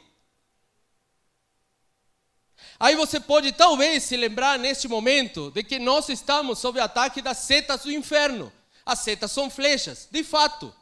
[2.80, 7.39] Aí você pode talvez se lembrar neste momento de que nós estamos sob ataque das
[7.39, 8.53] setas do inferno.
[8.86, 10.74] As setas são flechas, de fato.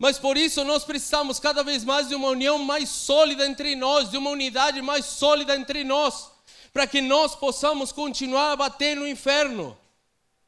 [0.00, 4.10] Mas por isso nós precisamos cada vez mais de uma união mais sólida entre nós,
[4.10, 6.30] de uma unidade mais sólida entre nós,
[6.72, 9.76] para que nós possamos continuar a bater no inferno.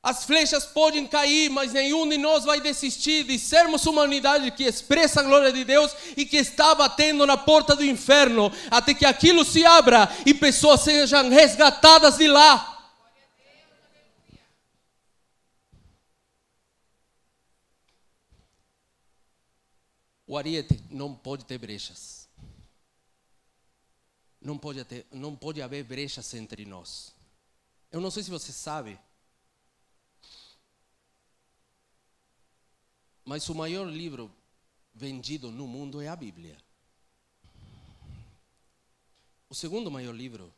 [0.03, 4.65] As flechas podem cair, mas nenhum de nós vai desistir de sermos uma unidade que
[4.65, 9.05] expressa a glória de Deus e que está batendo na porta do inferno, até que
[9.05, 12.72] aquilo se abra e pessoas sejam resgatadas de lá.
[20.33, 22.27] O ariete não pode ter brechas.
[24.41, 27.15] Não pode, ter, não pode haver brechas entre nós.
[27.91, 28.99] Eu não sei se você sabe,
[33.27, 34.35] mas o maior livro
[34.95, 36.57] vendido no mundo é a Bíblia.
[39.51, 40.51] O segundo maior livro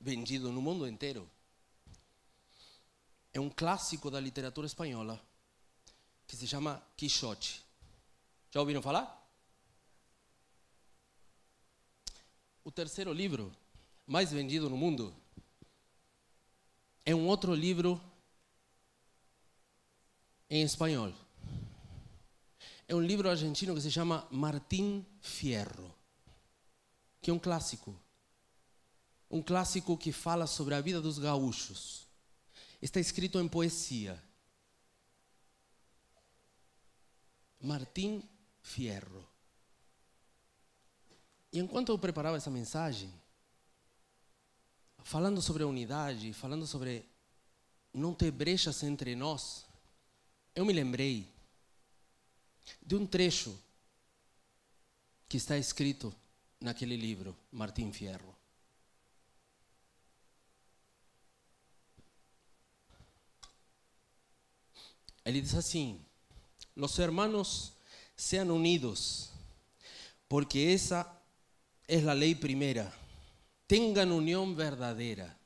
[0.00, 1.30] vendido no mundo inteiro
[3.34, 5.22] é um clássico da literatura espanhola
[6.26, 7.67] que se chama Quixote.
[8.58, 9.24] Já ouviram falar?
[12.64, 13.54] O terceiro livro
[14.04, 15.14] mais vendido no mundo
[17.04, 18.02] é um outro livro
[20.50, 21.14] em espanhol.
[22.88, 25.94] É um livro argentino que se chama Martín Fierro,
[27.22, 27.96] que é um clássico.
[29.30, 32.08] Um clássico que fala sobre a vida dos gaúchos.
[32.82, 34.20] Está escrito em poesia.
[37.60, 38.28] Martín
[38.68, 39.26] Fierro.
[41.50, 43.12] E enquanto eu preparava essa mensagem,
[45.02, 47.08] falando sobre a unidade, falando sobre
[47.94, 49.64] não ter brechas entre nós,
[50.54, 51.26] eu me lembrei
[52.82, 53.58] de um trecho
[55.26, 56.14] que está escrito
[56.60, 58.36] naquele livro, Martim Fierro.
[65.24, 66.04] Ele diz assim:
[66.76, 67.77] Los hermanos
[68.18, 69.30] sean unidos,
[70.26, 71.10] porque esa
[71.86, 72.92] es la ley primera.
[73.66, 75.38] Tengan unión verdadera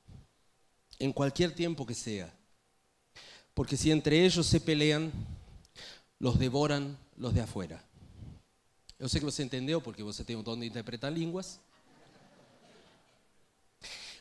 [0.99, 2.33] en cualquier tiempo que sea.
[3.55, 5.13] Porque si entre ellos se pelean,
[6.19, 7.85] los devoran los de afuera.
[8.99, 11.59] Eu sei que você entendeu, porque você tem o dom de interpretar línguas.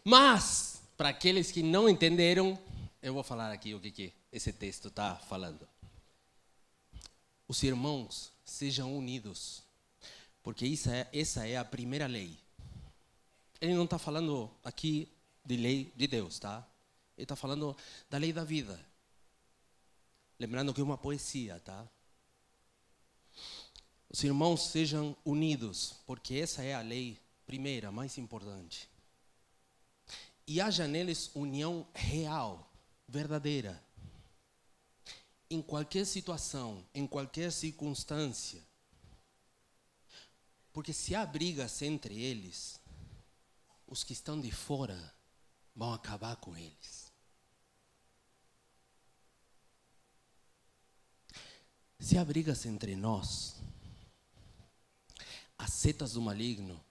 [0.04, 2.60] Mas, para aqueles que não entenderam,
[3.02, 5.68] eu vou falar aqui o que, que esse texto está falando.
[7.48, 9.64] Os irmãos sejam unidos,
[10.44, 12.38] porque essa é, essa é a primeira lei.
[13.60, 15.08] Ele não está falando aqui
[15.46, 16.68] de lei de Deus, tá?
[17.18, 17.76] Ele está falando
[18.10, 18.80] da lei da vida.
[20.40, 21.88] Lembrando que é uma poesia, tá?
[24.10, 28.90] Os irmãos sejam unidos, porque essa é a lei primeira, mais importante.
[30.46, 32.70] E haja neles união real,
[33.08, 33.82] verdadeira.
[35.52, 38.66] Em qualquer situação, em qualquer circunstância.
[40.72, 42.80] Porque se há brigas entre eles,
[43.86, 45.14] os que estão de fora
[45.76, 47.12] vão acabar com eles.
[52.00, 53.58] Se há brigas entre nós,
[55.58, 56.82] as setas do maligno,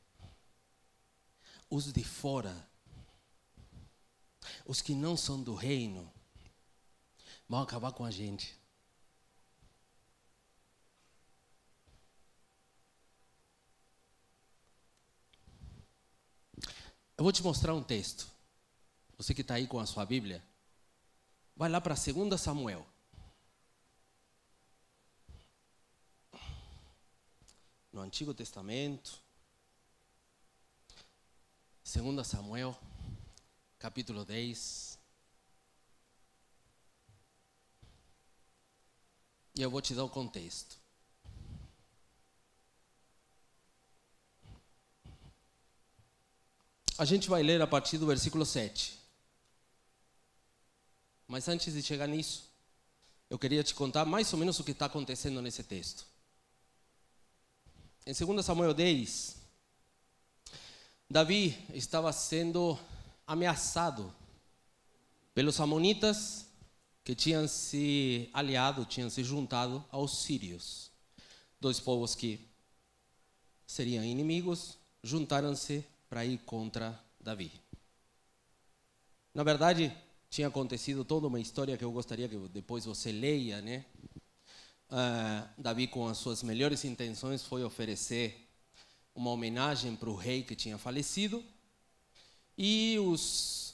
[1.71, 2.69] os de fora,
[4.67, 6.13] os que não são do reino,
[7.51, 8.57] vão acabar com a gente.
[17.19, 18.31] Eu vou te mostrar um texto.
[19.19, 20.41] Você que está aí com a sua Bíblia,
[21.57, 22.87] vai lá para 2 Samuel.
[27.93, 29.21] No Antigo Testamento,
[31.85, 32.79] 2 Samuel,
[33.77, 34.90] capítulo 10.
[39.61, 40.75] E eu vou te dar o contexto.
[46.97, 48.99] A gente vai ler a partir do versículo 7.
[51.29, 52.51] Mas antes de chegar nisso,
[53.29, 56.07] eu queria te contar mais ou menos o que está acontecendo nesse texto.
[58.07, 59.37] Em 2 Samuel 10,
[61.11, 62.79] Davi estava sendo
[63.27, 64.11] ameaçado
[65.35, 66.47] pelos amonitas
[67.05, 70.91] que tinham se aliado, tinham se juntado aos sírios.
[71.61, 72.41] Dois povos que
[73.67, 77.53] seriam inimigos, juntaram-se para ir contra Davi.
[79.33, 79.93] Na verdade,
[80.29, 83.85] tinha acontecido toda uma história que eu gostaria que depois você leia, né?
[84.91, 88.49] Uh, Davi, com as suas melhores intenções, foi oferecer
[89.15, 91.45] uma homenagem para o rei que tinha falecido.
[92.59, 93.70] E os,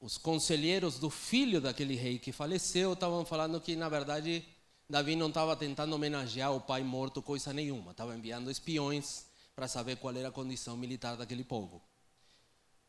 [0.00, 4.44] os conselheiros do filho daquele rei que faleceu estavam falando que, na verdade,
[4.88, 7.92] Davi não estava tentando homenagear o pai morto, coisa nenhuma.
[7.92, 11.82] Estava enviando espiões para saber qual era a condição militar daquele povo.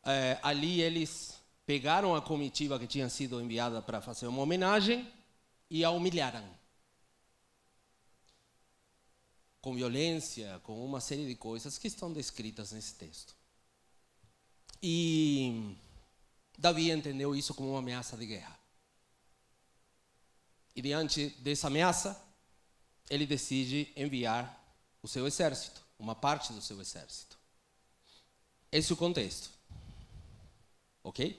[0.04, 1.34] É, ali eles
[1.66, 5.10] pegaram a comitiva que tinha sido enviada para fazer uma homenagem
[5.70, 6.58] e a humilharam
[9.60, 13.34] com violência, com uma série de coisas que estão descritas nesse texto.
[14.82, 15.76] E
[16.58, 18.58] Davi entendeu isso como uma ameaça de guerra.
[20.74, 22.20] E diante dessa ameaça,
[23.08, 24.58] ele decide enviar
[25.00, 27.38] o seu exército, uma parte do seu exército.
[28.72, 29.50] Esse é o contexto.
[31.04, 31.38] Ok?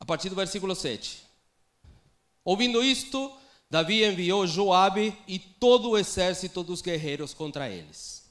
[0.00, 1.22] A partir do versículo 7.
[2.44, 3.38] Ouvindo isto,
[3.70, 8.21] Davi enviou Joabe e todo o exército dos guerreiros contra eles.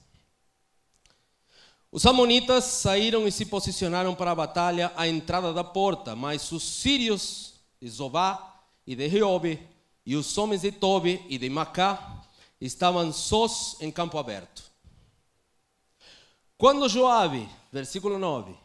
[1.92, 6.64] Os amonitas saíram e se posicionaram para a batalha à entrada da porta, mas os
[6.64, 9.60] sírios de Zobá e de Reobe
[10.06, 12.24] e os homens de Tobi e de Macá
[12.62, 14.64] estavam sós em campo aberto.
[16.58, 18.56] Quando Joabe, versículo 9,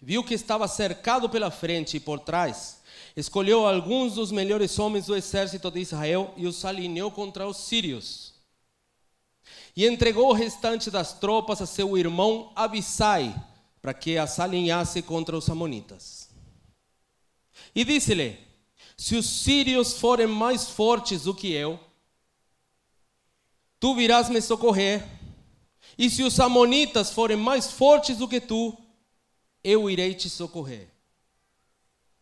[0.00, 2.82] viu que estava cercado pela frente e por trás,
[3.16, 8.31] escolheu alguns dos melhores homens do exército de Israel e os alinhou contra os sírios.
[9.74, 13.34] E entregou o restante das tropas a seu irmão Abissai,
[13.80, 16.28] para que as alinhasse contra os amonitas.
[17.74, 18.38] E disse-lhe:
[18.96, 21.80] Se os sírios forem mais fortes do que eu,
[23.80, 25.06] tu virás me socorrer.
[25.98, 28.76] E se os amonitas forem mais fortes do que tu,
[29.62, 30.88] eu irei te socorrer.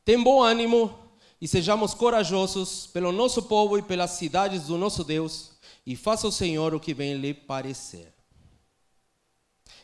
[0.04, 0.98] Tem bom ânimo
[1.40, 5.49] e sejamos corajosos pelo nosso povo e pelas cidades do nosso Deus,
[5.86, 8.12] e faça o Senhor o que bem lhe parecer.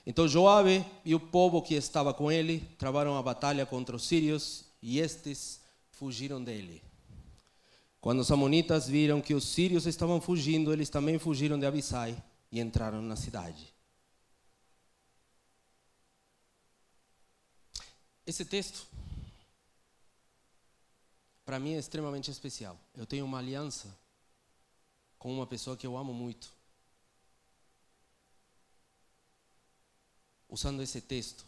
[0.06, 4.64] Então Joabe e o povo que estava com ele travaram a batalha contra os sírios,
[4.80, 6.82] e estes fugiram dele.
[8.00, 12.22] Quando os amonitas viram que os sírios estavam fugindo, eles também fugiram de Abissai
[12.52, 13.74] e entraram na cidade.
[18.24, 18.86] Esse texto
[21.44, 22.78] para mim é extremamente especial.
[22.96, 23.96] Eu tenho uma aliança
[25.18, 26.52] com uma pessoa que eu amo muito.
[30.48, 31.44] Usando esse texto.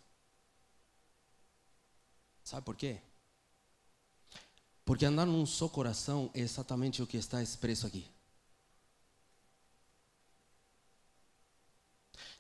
[2.42, 3.00] Sabe por quê?
[4.84, 8.10] Porque andar num só coração é exatamente o que está expresso aqui.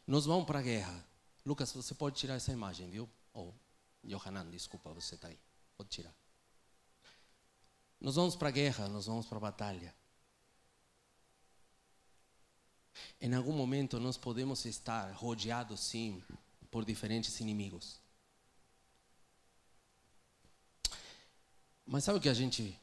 [0.06, 1.04] Nós vamos para a guerra.
[1.44, 3.06] Lucas, você pode tirar essa imagem, viu?
[3.34, 3.54] Ou,
[4.02, 5.38] oh, Johanan, desculpa, você está aí.
[5.76, 6.14] Pode tirar.
[8.00, 9.94] Nós vamos para a guerra, nós vamos para a batalha.
[13.20, 16.22] Em algum momento nós podemos estar rodeados, sim,
[16.70, 18.00] por diferentes inimigos.
[21.86, 22.78] Mas sabe o que a gente.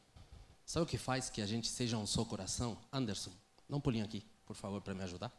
[0.65, 2.75] Sabe o que faz que a gente seja um só coração?
[2.91, 3.31] Anderson,
[3.69, 5.31] não pulinha aqui, por favor, para me ajudar.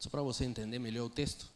[0.00, 1.48] Só para você entender melhor o texto.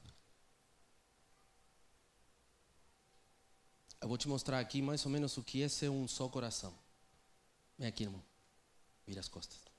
[4.00, 6.72] Eu vou te mostrar aqui mais ou menos o que é ser um só coração.
[7.76, 8.22] Vem aqui, irmão.
[9.06, 9.69] Vira as costas.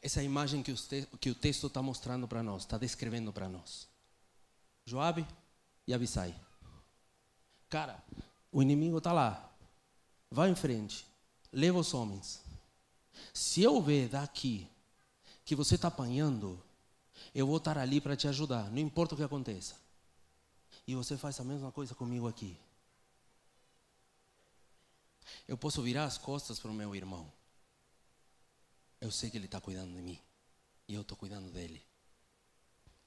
[0.00, 0.74] Essa imagem que,
[1.20, 3.88] que o texto está mostrando para nós, está descrevendo para nós.
[4.84, 5.26] Joabe
[5.86, 6.34] e Abissai.
[7.68, 8.02] Cara,
[8.52, 9.52] o inimigo está lá.
[10.30, 11.06] Vai em frente.
[11.52, 12.42] Leva os homens.
[13.32, 14.68] Se eu ver daqui
[15.44, 16.62] que você está apanhando,
[17.34, 19.76] eu vou estar ali para te ajudar, não importa o que aconteça.
[20.86, 22.56] E você faz a mesma coisa comigo aqui.
[25.46, 27.30] Eu posso virar as costas para o meu irmão.
[29.00, 30.20] Eu sei que ele está cuidando de mim.
[30.88, 31.82] E eu estou cuidando dele.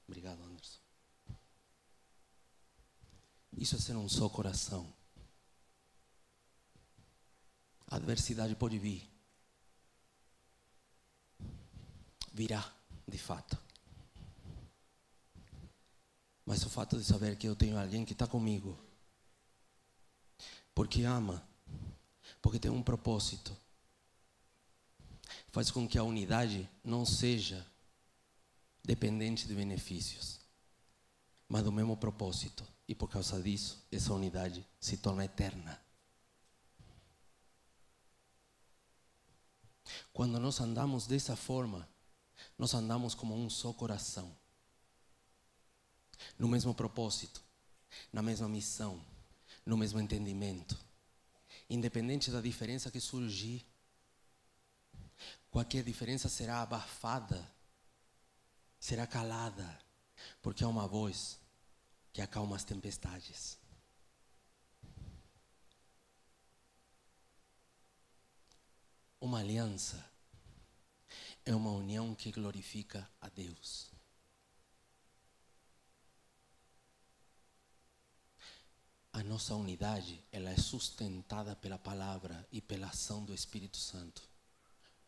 [0.06, 0.78] Obrigado, Anderson.
[3.56, 4.92] Isso é ser um só coração.
[7.86, 9.06] A adversidade pode vir.
[12.32, 12.74] Virá,
[13.06, 13.58] de fato.
[16.46, 18.78] Mas o fato de saber que eu tenho alguém que está comigo,
[20.74, 21.46] porque ama,
[22.40, 23.56] porque tem um propósito,
[25.52, 27.64] faz com que a unidade não seja
[28.82, 30.40] dependente de benefícios,
[31.46, 32.66] mas do mesmo propósito.
[32.88, 35.80] E por causa disso, essa unidade se torna eterna.
[40.12, 41.88] Quando nós andamos dessa forma,
[42.58, 44.34] nós andamos como um só coração,
[46.38, 47.42] no mesmo propósito,
[48.12, 49.04] na mesma missão,
[49.66, 50.78] no mesmo entendimento.
[51.68, 53.64] Independente da diferença que surgir,
[55.52, 57.46] qualquer diferença será abafada,
[58.80, 59.78] será calada,
[60.40, 61.38] porque há uma voz
[62.10, 63.58] que acalma as tempestades.
[69.20, 70.02] Uma aliança
[71.44, 73.90] é uma união que glorifica a Deus.
[79.12, 84.31] A nossa unidade, ela é sustentada pela palavra e pela ação do Espírito Santo.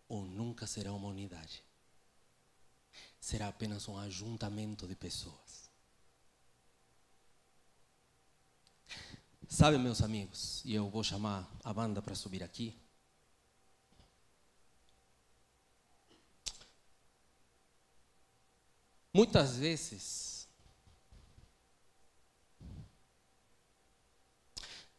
[0.08, 1.62] Ou nunca será uma unidade.
[3.20, 5.70] Será apenas um ajuntamento de pessoas.
[9.48, 12.76] Sabe, meus amigos, e eu vou chamar a banda para subir aqui.
[19.12, 20.48] Muitas vezes,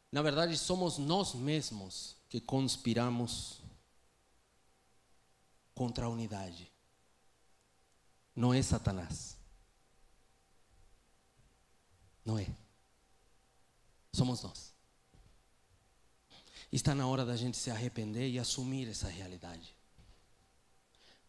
[0.10, 3.65] na verdade, somos nós mesmos que conspiramos
[5.76, 6.72] contra a unidade.
[8.36, 9.38] Não é Satanás.
[12.26, 12.48] Não é.
[14.12, 14.74] Somos nós.
[16.72, 19.76] Está na hora da gente se arrepender e assumir essa realidade.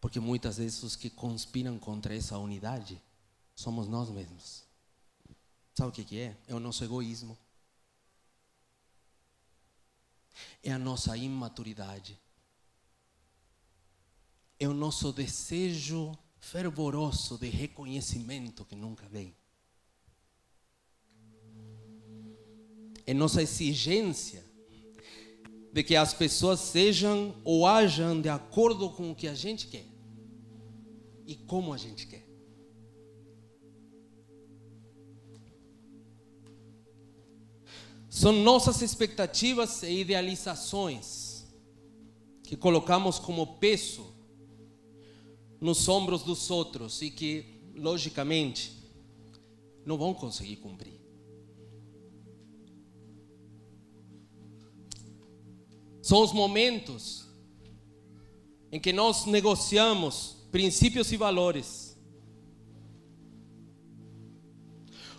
[0.00, 3.00] Porque muitas vezes os que conspiram contra essa unidade
[3.54, 4.64] somos nós mesmos.
[5.74, 6.36] Sabe o que, é?
[6.46, 7.36] É o nosso egoísmo.
[10.62, 12.18] É a nossa imaturidade.
[14.58, 19.34] É o nosso desejo fervoroso de reconhecimento que nunca vem.
[23.04, 24.44] É nossa exigência
[25.72, 29.86] de que as pessoas sejam ou ajam de acordo com o que a gente quer
[31.26, 32.26] e como a gente quer.
[38.08, 41.44] São nossas expectativas e idealizações
[42.42, 44.15] que colocamos como peso
[45.60, 48.72] nos ombros dos outros e que, logicamente,
[49.84, 51.00] não vão conseguir cumprir.
[56.02, 57.26] São os momentos
[58.70, 61.96] em que nós negociamos princípios e valores.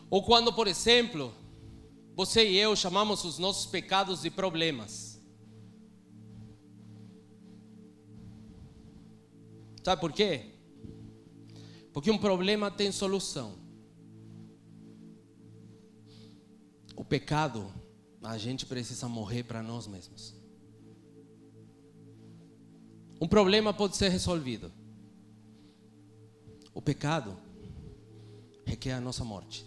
[0.10, 1.34] Ou quando, por exemplo,
[2.16, 5.07] você e eu chamamos os nossos pecados de problemas.
[9.88, 10.42] Sabe por quê?
[11.94, 13.58] Porque um problema tem solução.
[16.94, 17.74] O pecado,
[18.22, 20.36] a gente precisa morrer para nós mesmos.
[23.22, 24.74] Um problema pode ser resolvido.
[26.74, 27.38] O pecado
[28.66, 29.66] requer a nossa morte.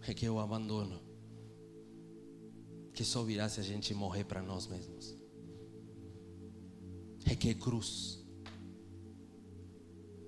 [0.00, 1.02] Requer o abandono.
[2.92, 5.13] Que só virá se a gente morrer para nós mesmos.
[7.24, 8.18] Requer cruz.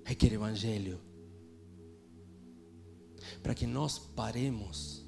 [0.03, 0.99] Requer evangelho.
[3.41, 5.05] Para que nós paremos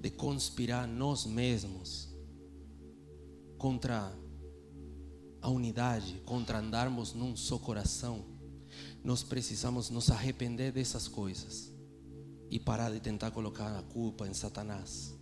[0.00, 2.08] de conspirar nós mesmos
[3.58, 4.16] contra
[5.40, 8.24] a unidade, contra andarmos num só coração,
[9.02, 11.72] nós precisamos nos arrepender dessas coisas
[12.50, 15.17] e parar de tentar colocar a culpa em Satanás.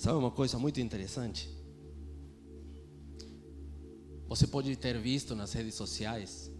[0.00, 1.46] Sabe uma coisa muito interessante?
[4.28, 6.50] Você pode ter visto nas redes sociais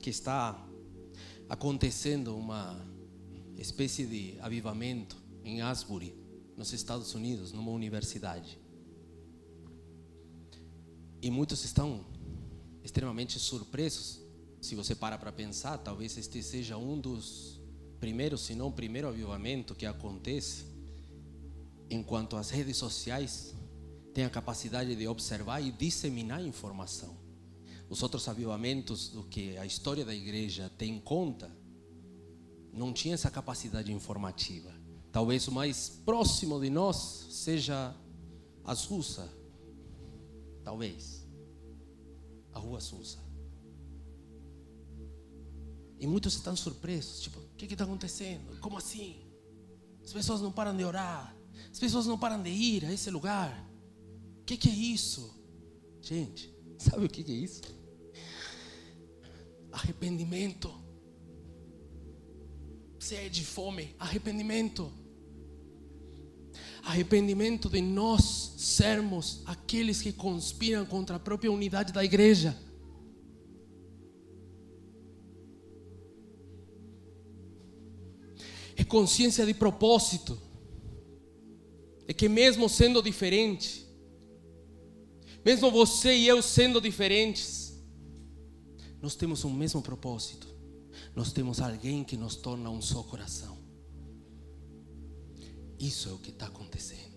[0.00, 0.60] que está
[1.48, 2.84] acontecendo uma
[3.56, 6.12] espécie de avivamento em Asbury,
[6.56, 8.58] nos Estados Unidos, numa universidade.
[11.22, 12.04] E muitos estão
[12.82, 14.20] extremamente surpresos.
[14.60, 17.60] Se você para para pensar, talvez este seja um dos
[18.00, 20.73] primeiros, se não o primeiro avivamento que acontece
[21.90, 23.54] enquanto as redes sociais
[24.12, 27.16] têm a capacidade de observar e disseminar informação.
[27.88, 31.50] Os outros avivamentos do que a história da igreja tem em conta
[32.72, 34.72] não tinha essa capacidade informativa.
[35.12, 37.94] Talvez o mais próximo de nós seja
[38.64, 39.30] a Susa.
[40.64, 41.24] Talvez.
[42.52, 43.18] A rua Susa.
[46.00, 47.20] E muitos estão surpresos.
[47.20, 48.58] Tipo, o que está acontecendo?
[48.60, 49.24] Como assim?
[50.04, 51.34] As pessoas não param de orar.
[51.74, 53.68] As pessoas não param de ir a esse lugar.
[54.40, 55.34] O que, que é isso?
[56.00, 57.62] Gente, sabe o que, que é isso?
[59.72, 60.72] Arrependimento.
[62.96, 64.88] Sede, é fome, arrependimento.
[66.84, 72.56] Arrependimento de nós sermos aqueles que conspiram contra a própria unidade da igreja.
[78.76, 80.40] É consciência de propósito.
[82.06, 83.86] É que mesmo sendo diferente,
[85.44, 87.74] mesmo você e eu sendo diferentes,
[89.00, 90.48] nós temos um mesmo propósito.
[91.14, 93.58] Nós temos alguém que nos torna um só coração.
[95.78, 97.14] Isso é o que está acontecendo.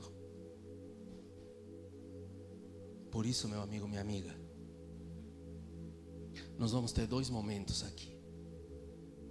[3.09, 4.37] Por isso, meu amigo, minha amiga,
[6.57, 8.17] nós vamos ter dois momentos aqui.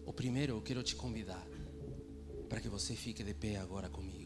[0.05, 1.47] O primeiro, eu quero te convidar
[2.49, 4.26] para que você fique de pé agora comigo.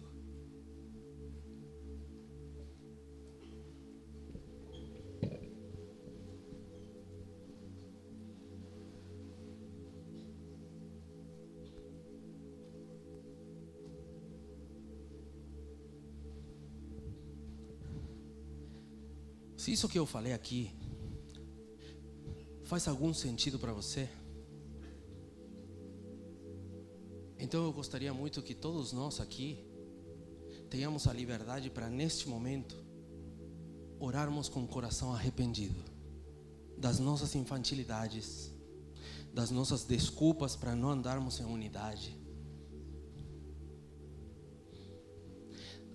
[19.61, 20.71] Se isso que eu falei aqui
[22.65, 24.09] faz algum sentido para você,
[27.39, 29.63] então eu gostaria muito que todos nós aqui
[30.71, 32.75] tenhamos a liberdade para, neste momento,
[33.99, 35.85] orarmos com o coração arrependido
[36.79, 38.51] das nossas infantilidades,
[39.31, 42.19] das nossas desculpas para não andarmos em unidade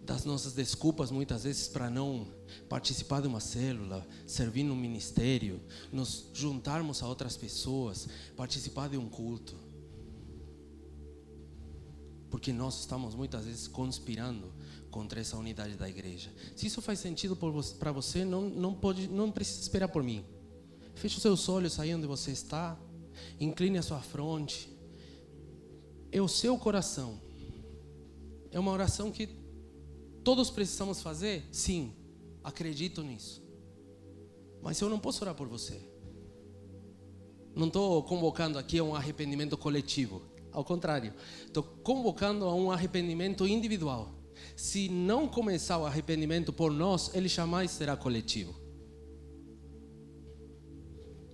[0.04, 2.28] das nossas desculpas muitas vezes para não
[2.70, 9.10] participar de uma célula, servir no ministério, nos juntarmos a outras pessoas, participar de um
[9.10, 9.56] culto.
[12.30, 14.52] Porque nós estamos muitas vezes conspirando
[14.92, 16.32] contra essa unidade da igreja.
[16.56, 17.36] Se isso faz sentido
[17.80, 20.24] para você, não, não, pode, não precisa esperar por mim.
[20.96, 22.78] Feche os seus olhos aí onde você está,
[23.40, 24.70] incline a sua fronte.
[26.12, 27.20] É o seu coração.
[28.52, 29.28] É uma oração que
[30.24, 31.48] todos precisamos fazer?
[31.52, 31.94] Sim,
[32.46, 33.44] acredito nisso.
[34.62, 35.82] Mas eu não posso orar por você.
[37.56, 40.22] Não estou convocando aqui a um arrependimento coletivo.
[40.52, 41.14] Ao contrário,
[41.46, 44.14] estou convocando a um arrependimento individual.
[44.56, 48.54] Se não começar o arrependimento por nós, ele jamais será coletivo.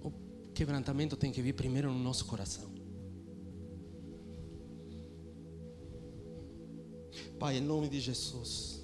[0.01, 0.11] O
[0.53, 2.71] quebrantamento tem que vir primeiro no nosso coração.
[7.37, 8.80] Pai, em nome de Jesus.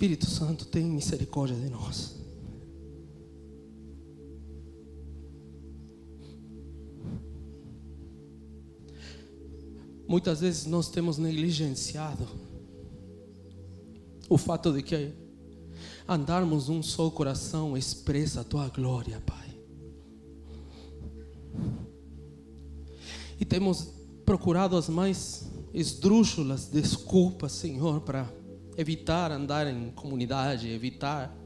[0.00, 2.16] Espírito Santo, tem misericórdia de nós.
[10.08, 12.26] Muitas vezes nós temos negligenciado
[14.26, 15.12] o fato de que
[16.08, 19.54] andarmos um só coração expressa a tua glória, Pai.
[23.38, 23.92] E temos
[24.24, 25.44] procurado as mais
[25.74, 28.39] esdrúxulas desculpas, Senhor, para
[28.76, 31.36] evitar andar em comunidade, evitar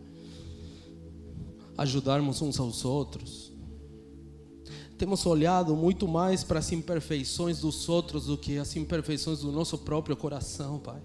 [1.77, 3.53] ajudarmos uns aos outros.
[4.97, 9.79] Temos olhado muito mais para as imperfeições dos outros do que as imperfeições do nosso
[9.79, 11.03] próprio coração, Pai.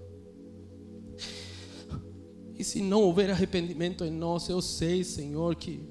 [2.55, 5.81] E se não houver arrependimento em nós, eu sei, Senhor, que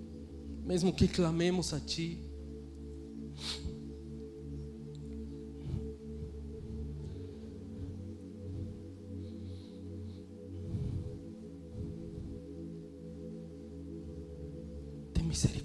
[0.64, 2.22] mesmo que clamemos a Ti,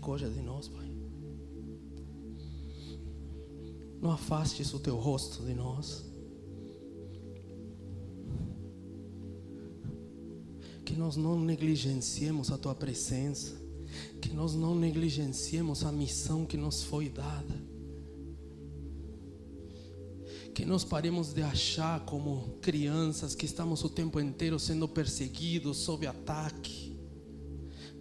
[0.04, 0.92] misericórdia de nós, Pai.
[4.02, 6.04] Não afastes o teu rosto de nós.
[10.84, 13.56] Que nós não negligenciemos a tua presença.
[14.22, 17.74] Que nós não negligenciemos a missão que nos foi dada
[20.54, 26.06] que nós paremos de achar como crianças que estamos o tempo inteiro sendo perseguidos, sob
[26.06, 26.93] ataque.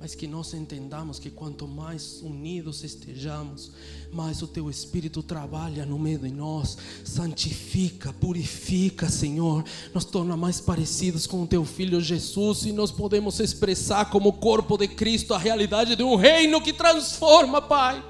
[0.03, 3.71] Mas que nós entendamos que quanto mais unidos estejamos,
[4.13, 10.61] mais o teu Espírito trabalha no meio de nós, santifica, purifica, Senhor, nos torna mais
[10.61, 15.39] parecidos com o teu Filho Jesus e nós podemos expressar como corpo de Cristo a
[15.39, 18.05] realidade de um reino que transforma, Pai.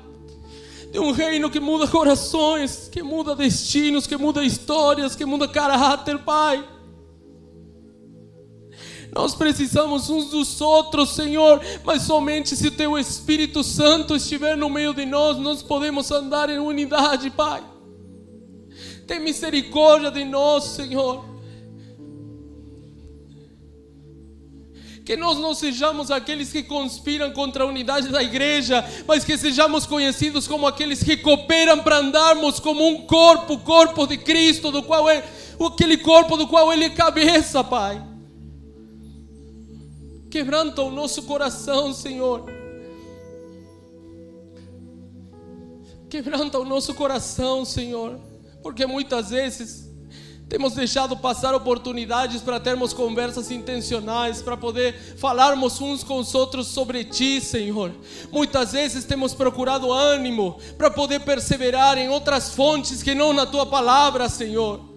[0.91, 6.19] De um reino que muda corações, que muda destinos, que muda histórias, que muda caráter,
[6.21, 6.67] Pai.
[9.15, 14.71] Nós precisamos uns dos outros, Senhor, mas somente se o Teu Espírito Santo estiver no
[14.71, 17.63] meio de nós, nós podemos andar em unidade, Pai.
[19.07, 21.31] Tem misericórdia de nós, Senhor.
[25.05, 29.85] Que nós não sejamos aqueles que conspiram contra a unidade da igreja, mas que sejamos
[29.85, 35.11] conhecidos como aqueles que cooperam para andarmos como um corpo, corpo de Cristo, do qual
[35.11, 35.23] é
[35.61, 38.12] aquele corpo do qual Ele é cabeça, Pai.
[40.33, 42.47] Quebranta o nosso coração, Senhor.
[46.09, 48.19] Quebranta o nosso coração, Senhor,
[48.63, 49.93] porque muitas vezes
[50.49, 56.67] temos deixado passar oportunidades para termos conversas intencionais, para poder falarmos uns com os outros
[56.69, 57.93] sobre Ti, Senhor.
[58.31, 63.67] Muitas vezes temos procurado ânimo para poder perseverar em outras fontes que não na Tua
[63.67, 64.92] palavra, Senhor.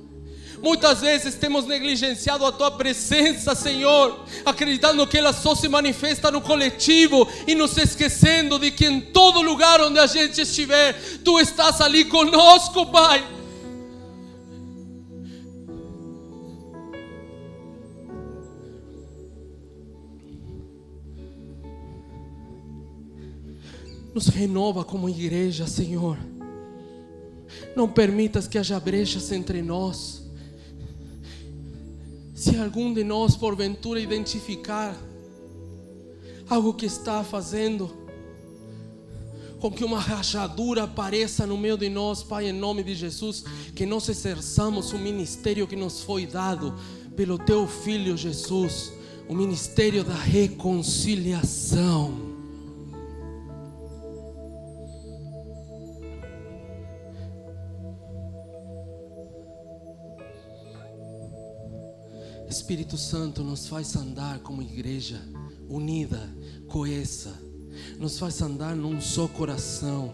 [0.62, 6.42] Muitas vezes temos negligenciado a tua presença, Senhor, acreditando que ela só se manifesta no
[6.42, 10.94] coletivo e nos esquecendo de que em todo lugar onde a gente estiver,
[11.24, 13.36] tu estás ali conosco, Pai.
[24.14, 26.18] Nos renova como igreja, Senhor.
[27.76, 30.25] Não permitas que haja brechas entre nós.
[32.36, 34.94] Se algum de nós, porventura, identificar
[36.50, 37.90] algo que está fazendo
[39.62, 43.86] com que uma rachadura apareça no meio de nós, Pai, em nome de Jesus, que
[43.86, 46.76] nós exerçamos o ministério que nos foi dado
[47.16, 48.92] pelo Teu Filho Jesus,
[49.30, 52.35] o ministério da reconciliação.
[62.50, 65.20] Espírito Santo nos faz andar como igreja
[65.68, 66.30] unida,
[66.68, 67.34] coesa,
[67.98, 70.14] nos faz andar num só coração.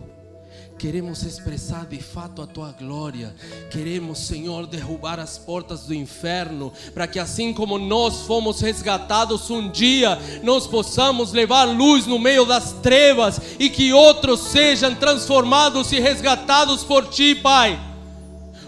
[0.80, 3.36] Queremos expressar de fato a tua glória.
[3.70, 9.70] Queremos, Senhor, derrubar as portas do inferno, para que assim como nós fomos resgatados um
[9.70, 16.00] dia, nós possamos levar luz no meio das trevas e que outros sejam transformados e
[16.00, 17.80] resgatados por ti, Pai.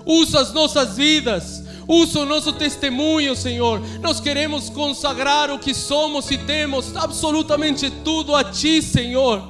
[0.06, 3.82] Usa as nossas vidas Usa o nosso testemunho, Senhor.
[4.02, 9.44] Nós queremos consagrar o que somos e temos, absolutamente tudo a Ti, Senhor.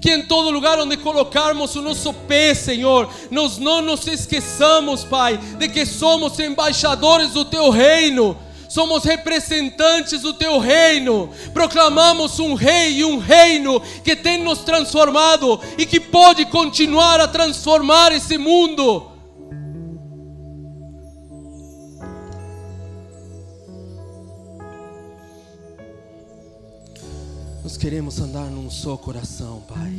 [0.00, 5.38] Que em todo lugar onde colocarmos o nosso pé, Senhor, nós não nos esqueçamos, Pai,
[5.58, 8.36] de que somos embaixadores do Teu reino.
[8.68, 15.60] Somos representantes do teu reino, proclamamos um rei e um reino que tem nos transformado
[15.78, 19.13] e que pode continuar a transformar esse mundo.
[27.74, 29.92] Nós queremos andar num só coração, Pai.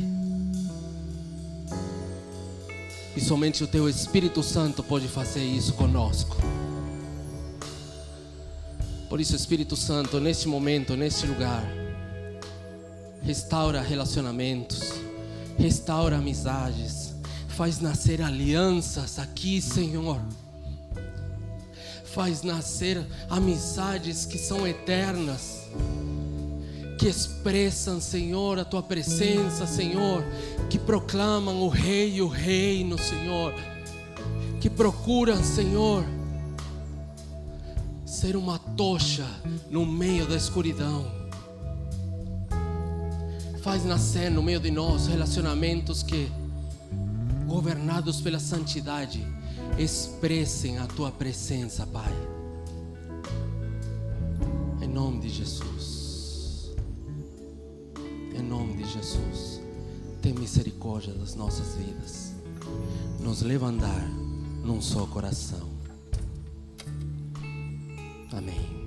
[3.14, 6.38] E somente o Teu Espírito Santo pode fazer isso conosco.
[9.10, 11.62] Por isso, Espírito Santo, neste momento, neste lugar,
[13.20, 14.94] restaura relacionamentos,
[15.58, 17.14] restaura amizades,
[17.46, 20.18] faz nascer alianças aqui, Senhor.
[22.06, 25.66] Faz nascer amizades que são eternas
[26.98, 30.24] que expressam, Senhor, a tua presença, Senhor,
[30.70, 33.54] que proclamam o Rei e o Reino, Senhor,
[34.60, 36.04] que procuram, Senhor,
[38.04, 39.26] ser uma tocha
[39.70, 41.04] no meio da escuridão.
[43.62, 46.30] Faz nascer no meio de nós relacionamentos que,
[47.46, 49.26] governados pela santidade,
[49.78, 52.12] expressem a tua presença, Pai.
[54.80, 55.75] Em nome de Jesus.
[58.38, 59.60] Em nome de Jesus,
[60.20, 62.34] tem misericórdia das nossas vidas.
[63.18, 64.08] Nos leva a andar
[64.62, 65.68] num só coração.
[68.32, 68.85] Amém.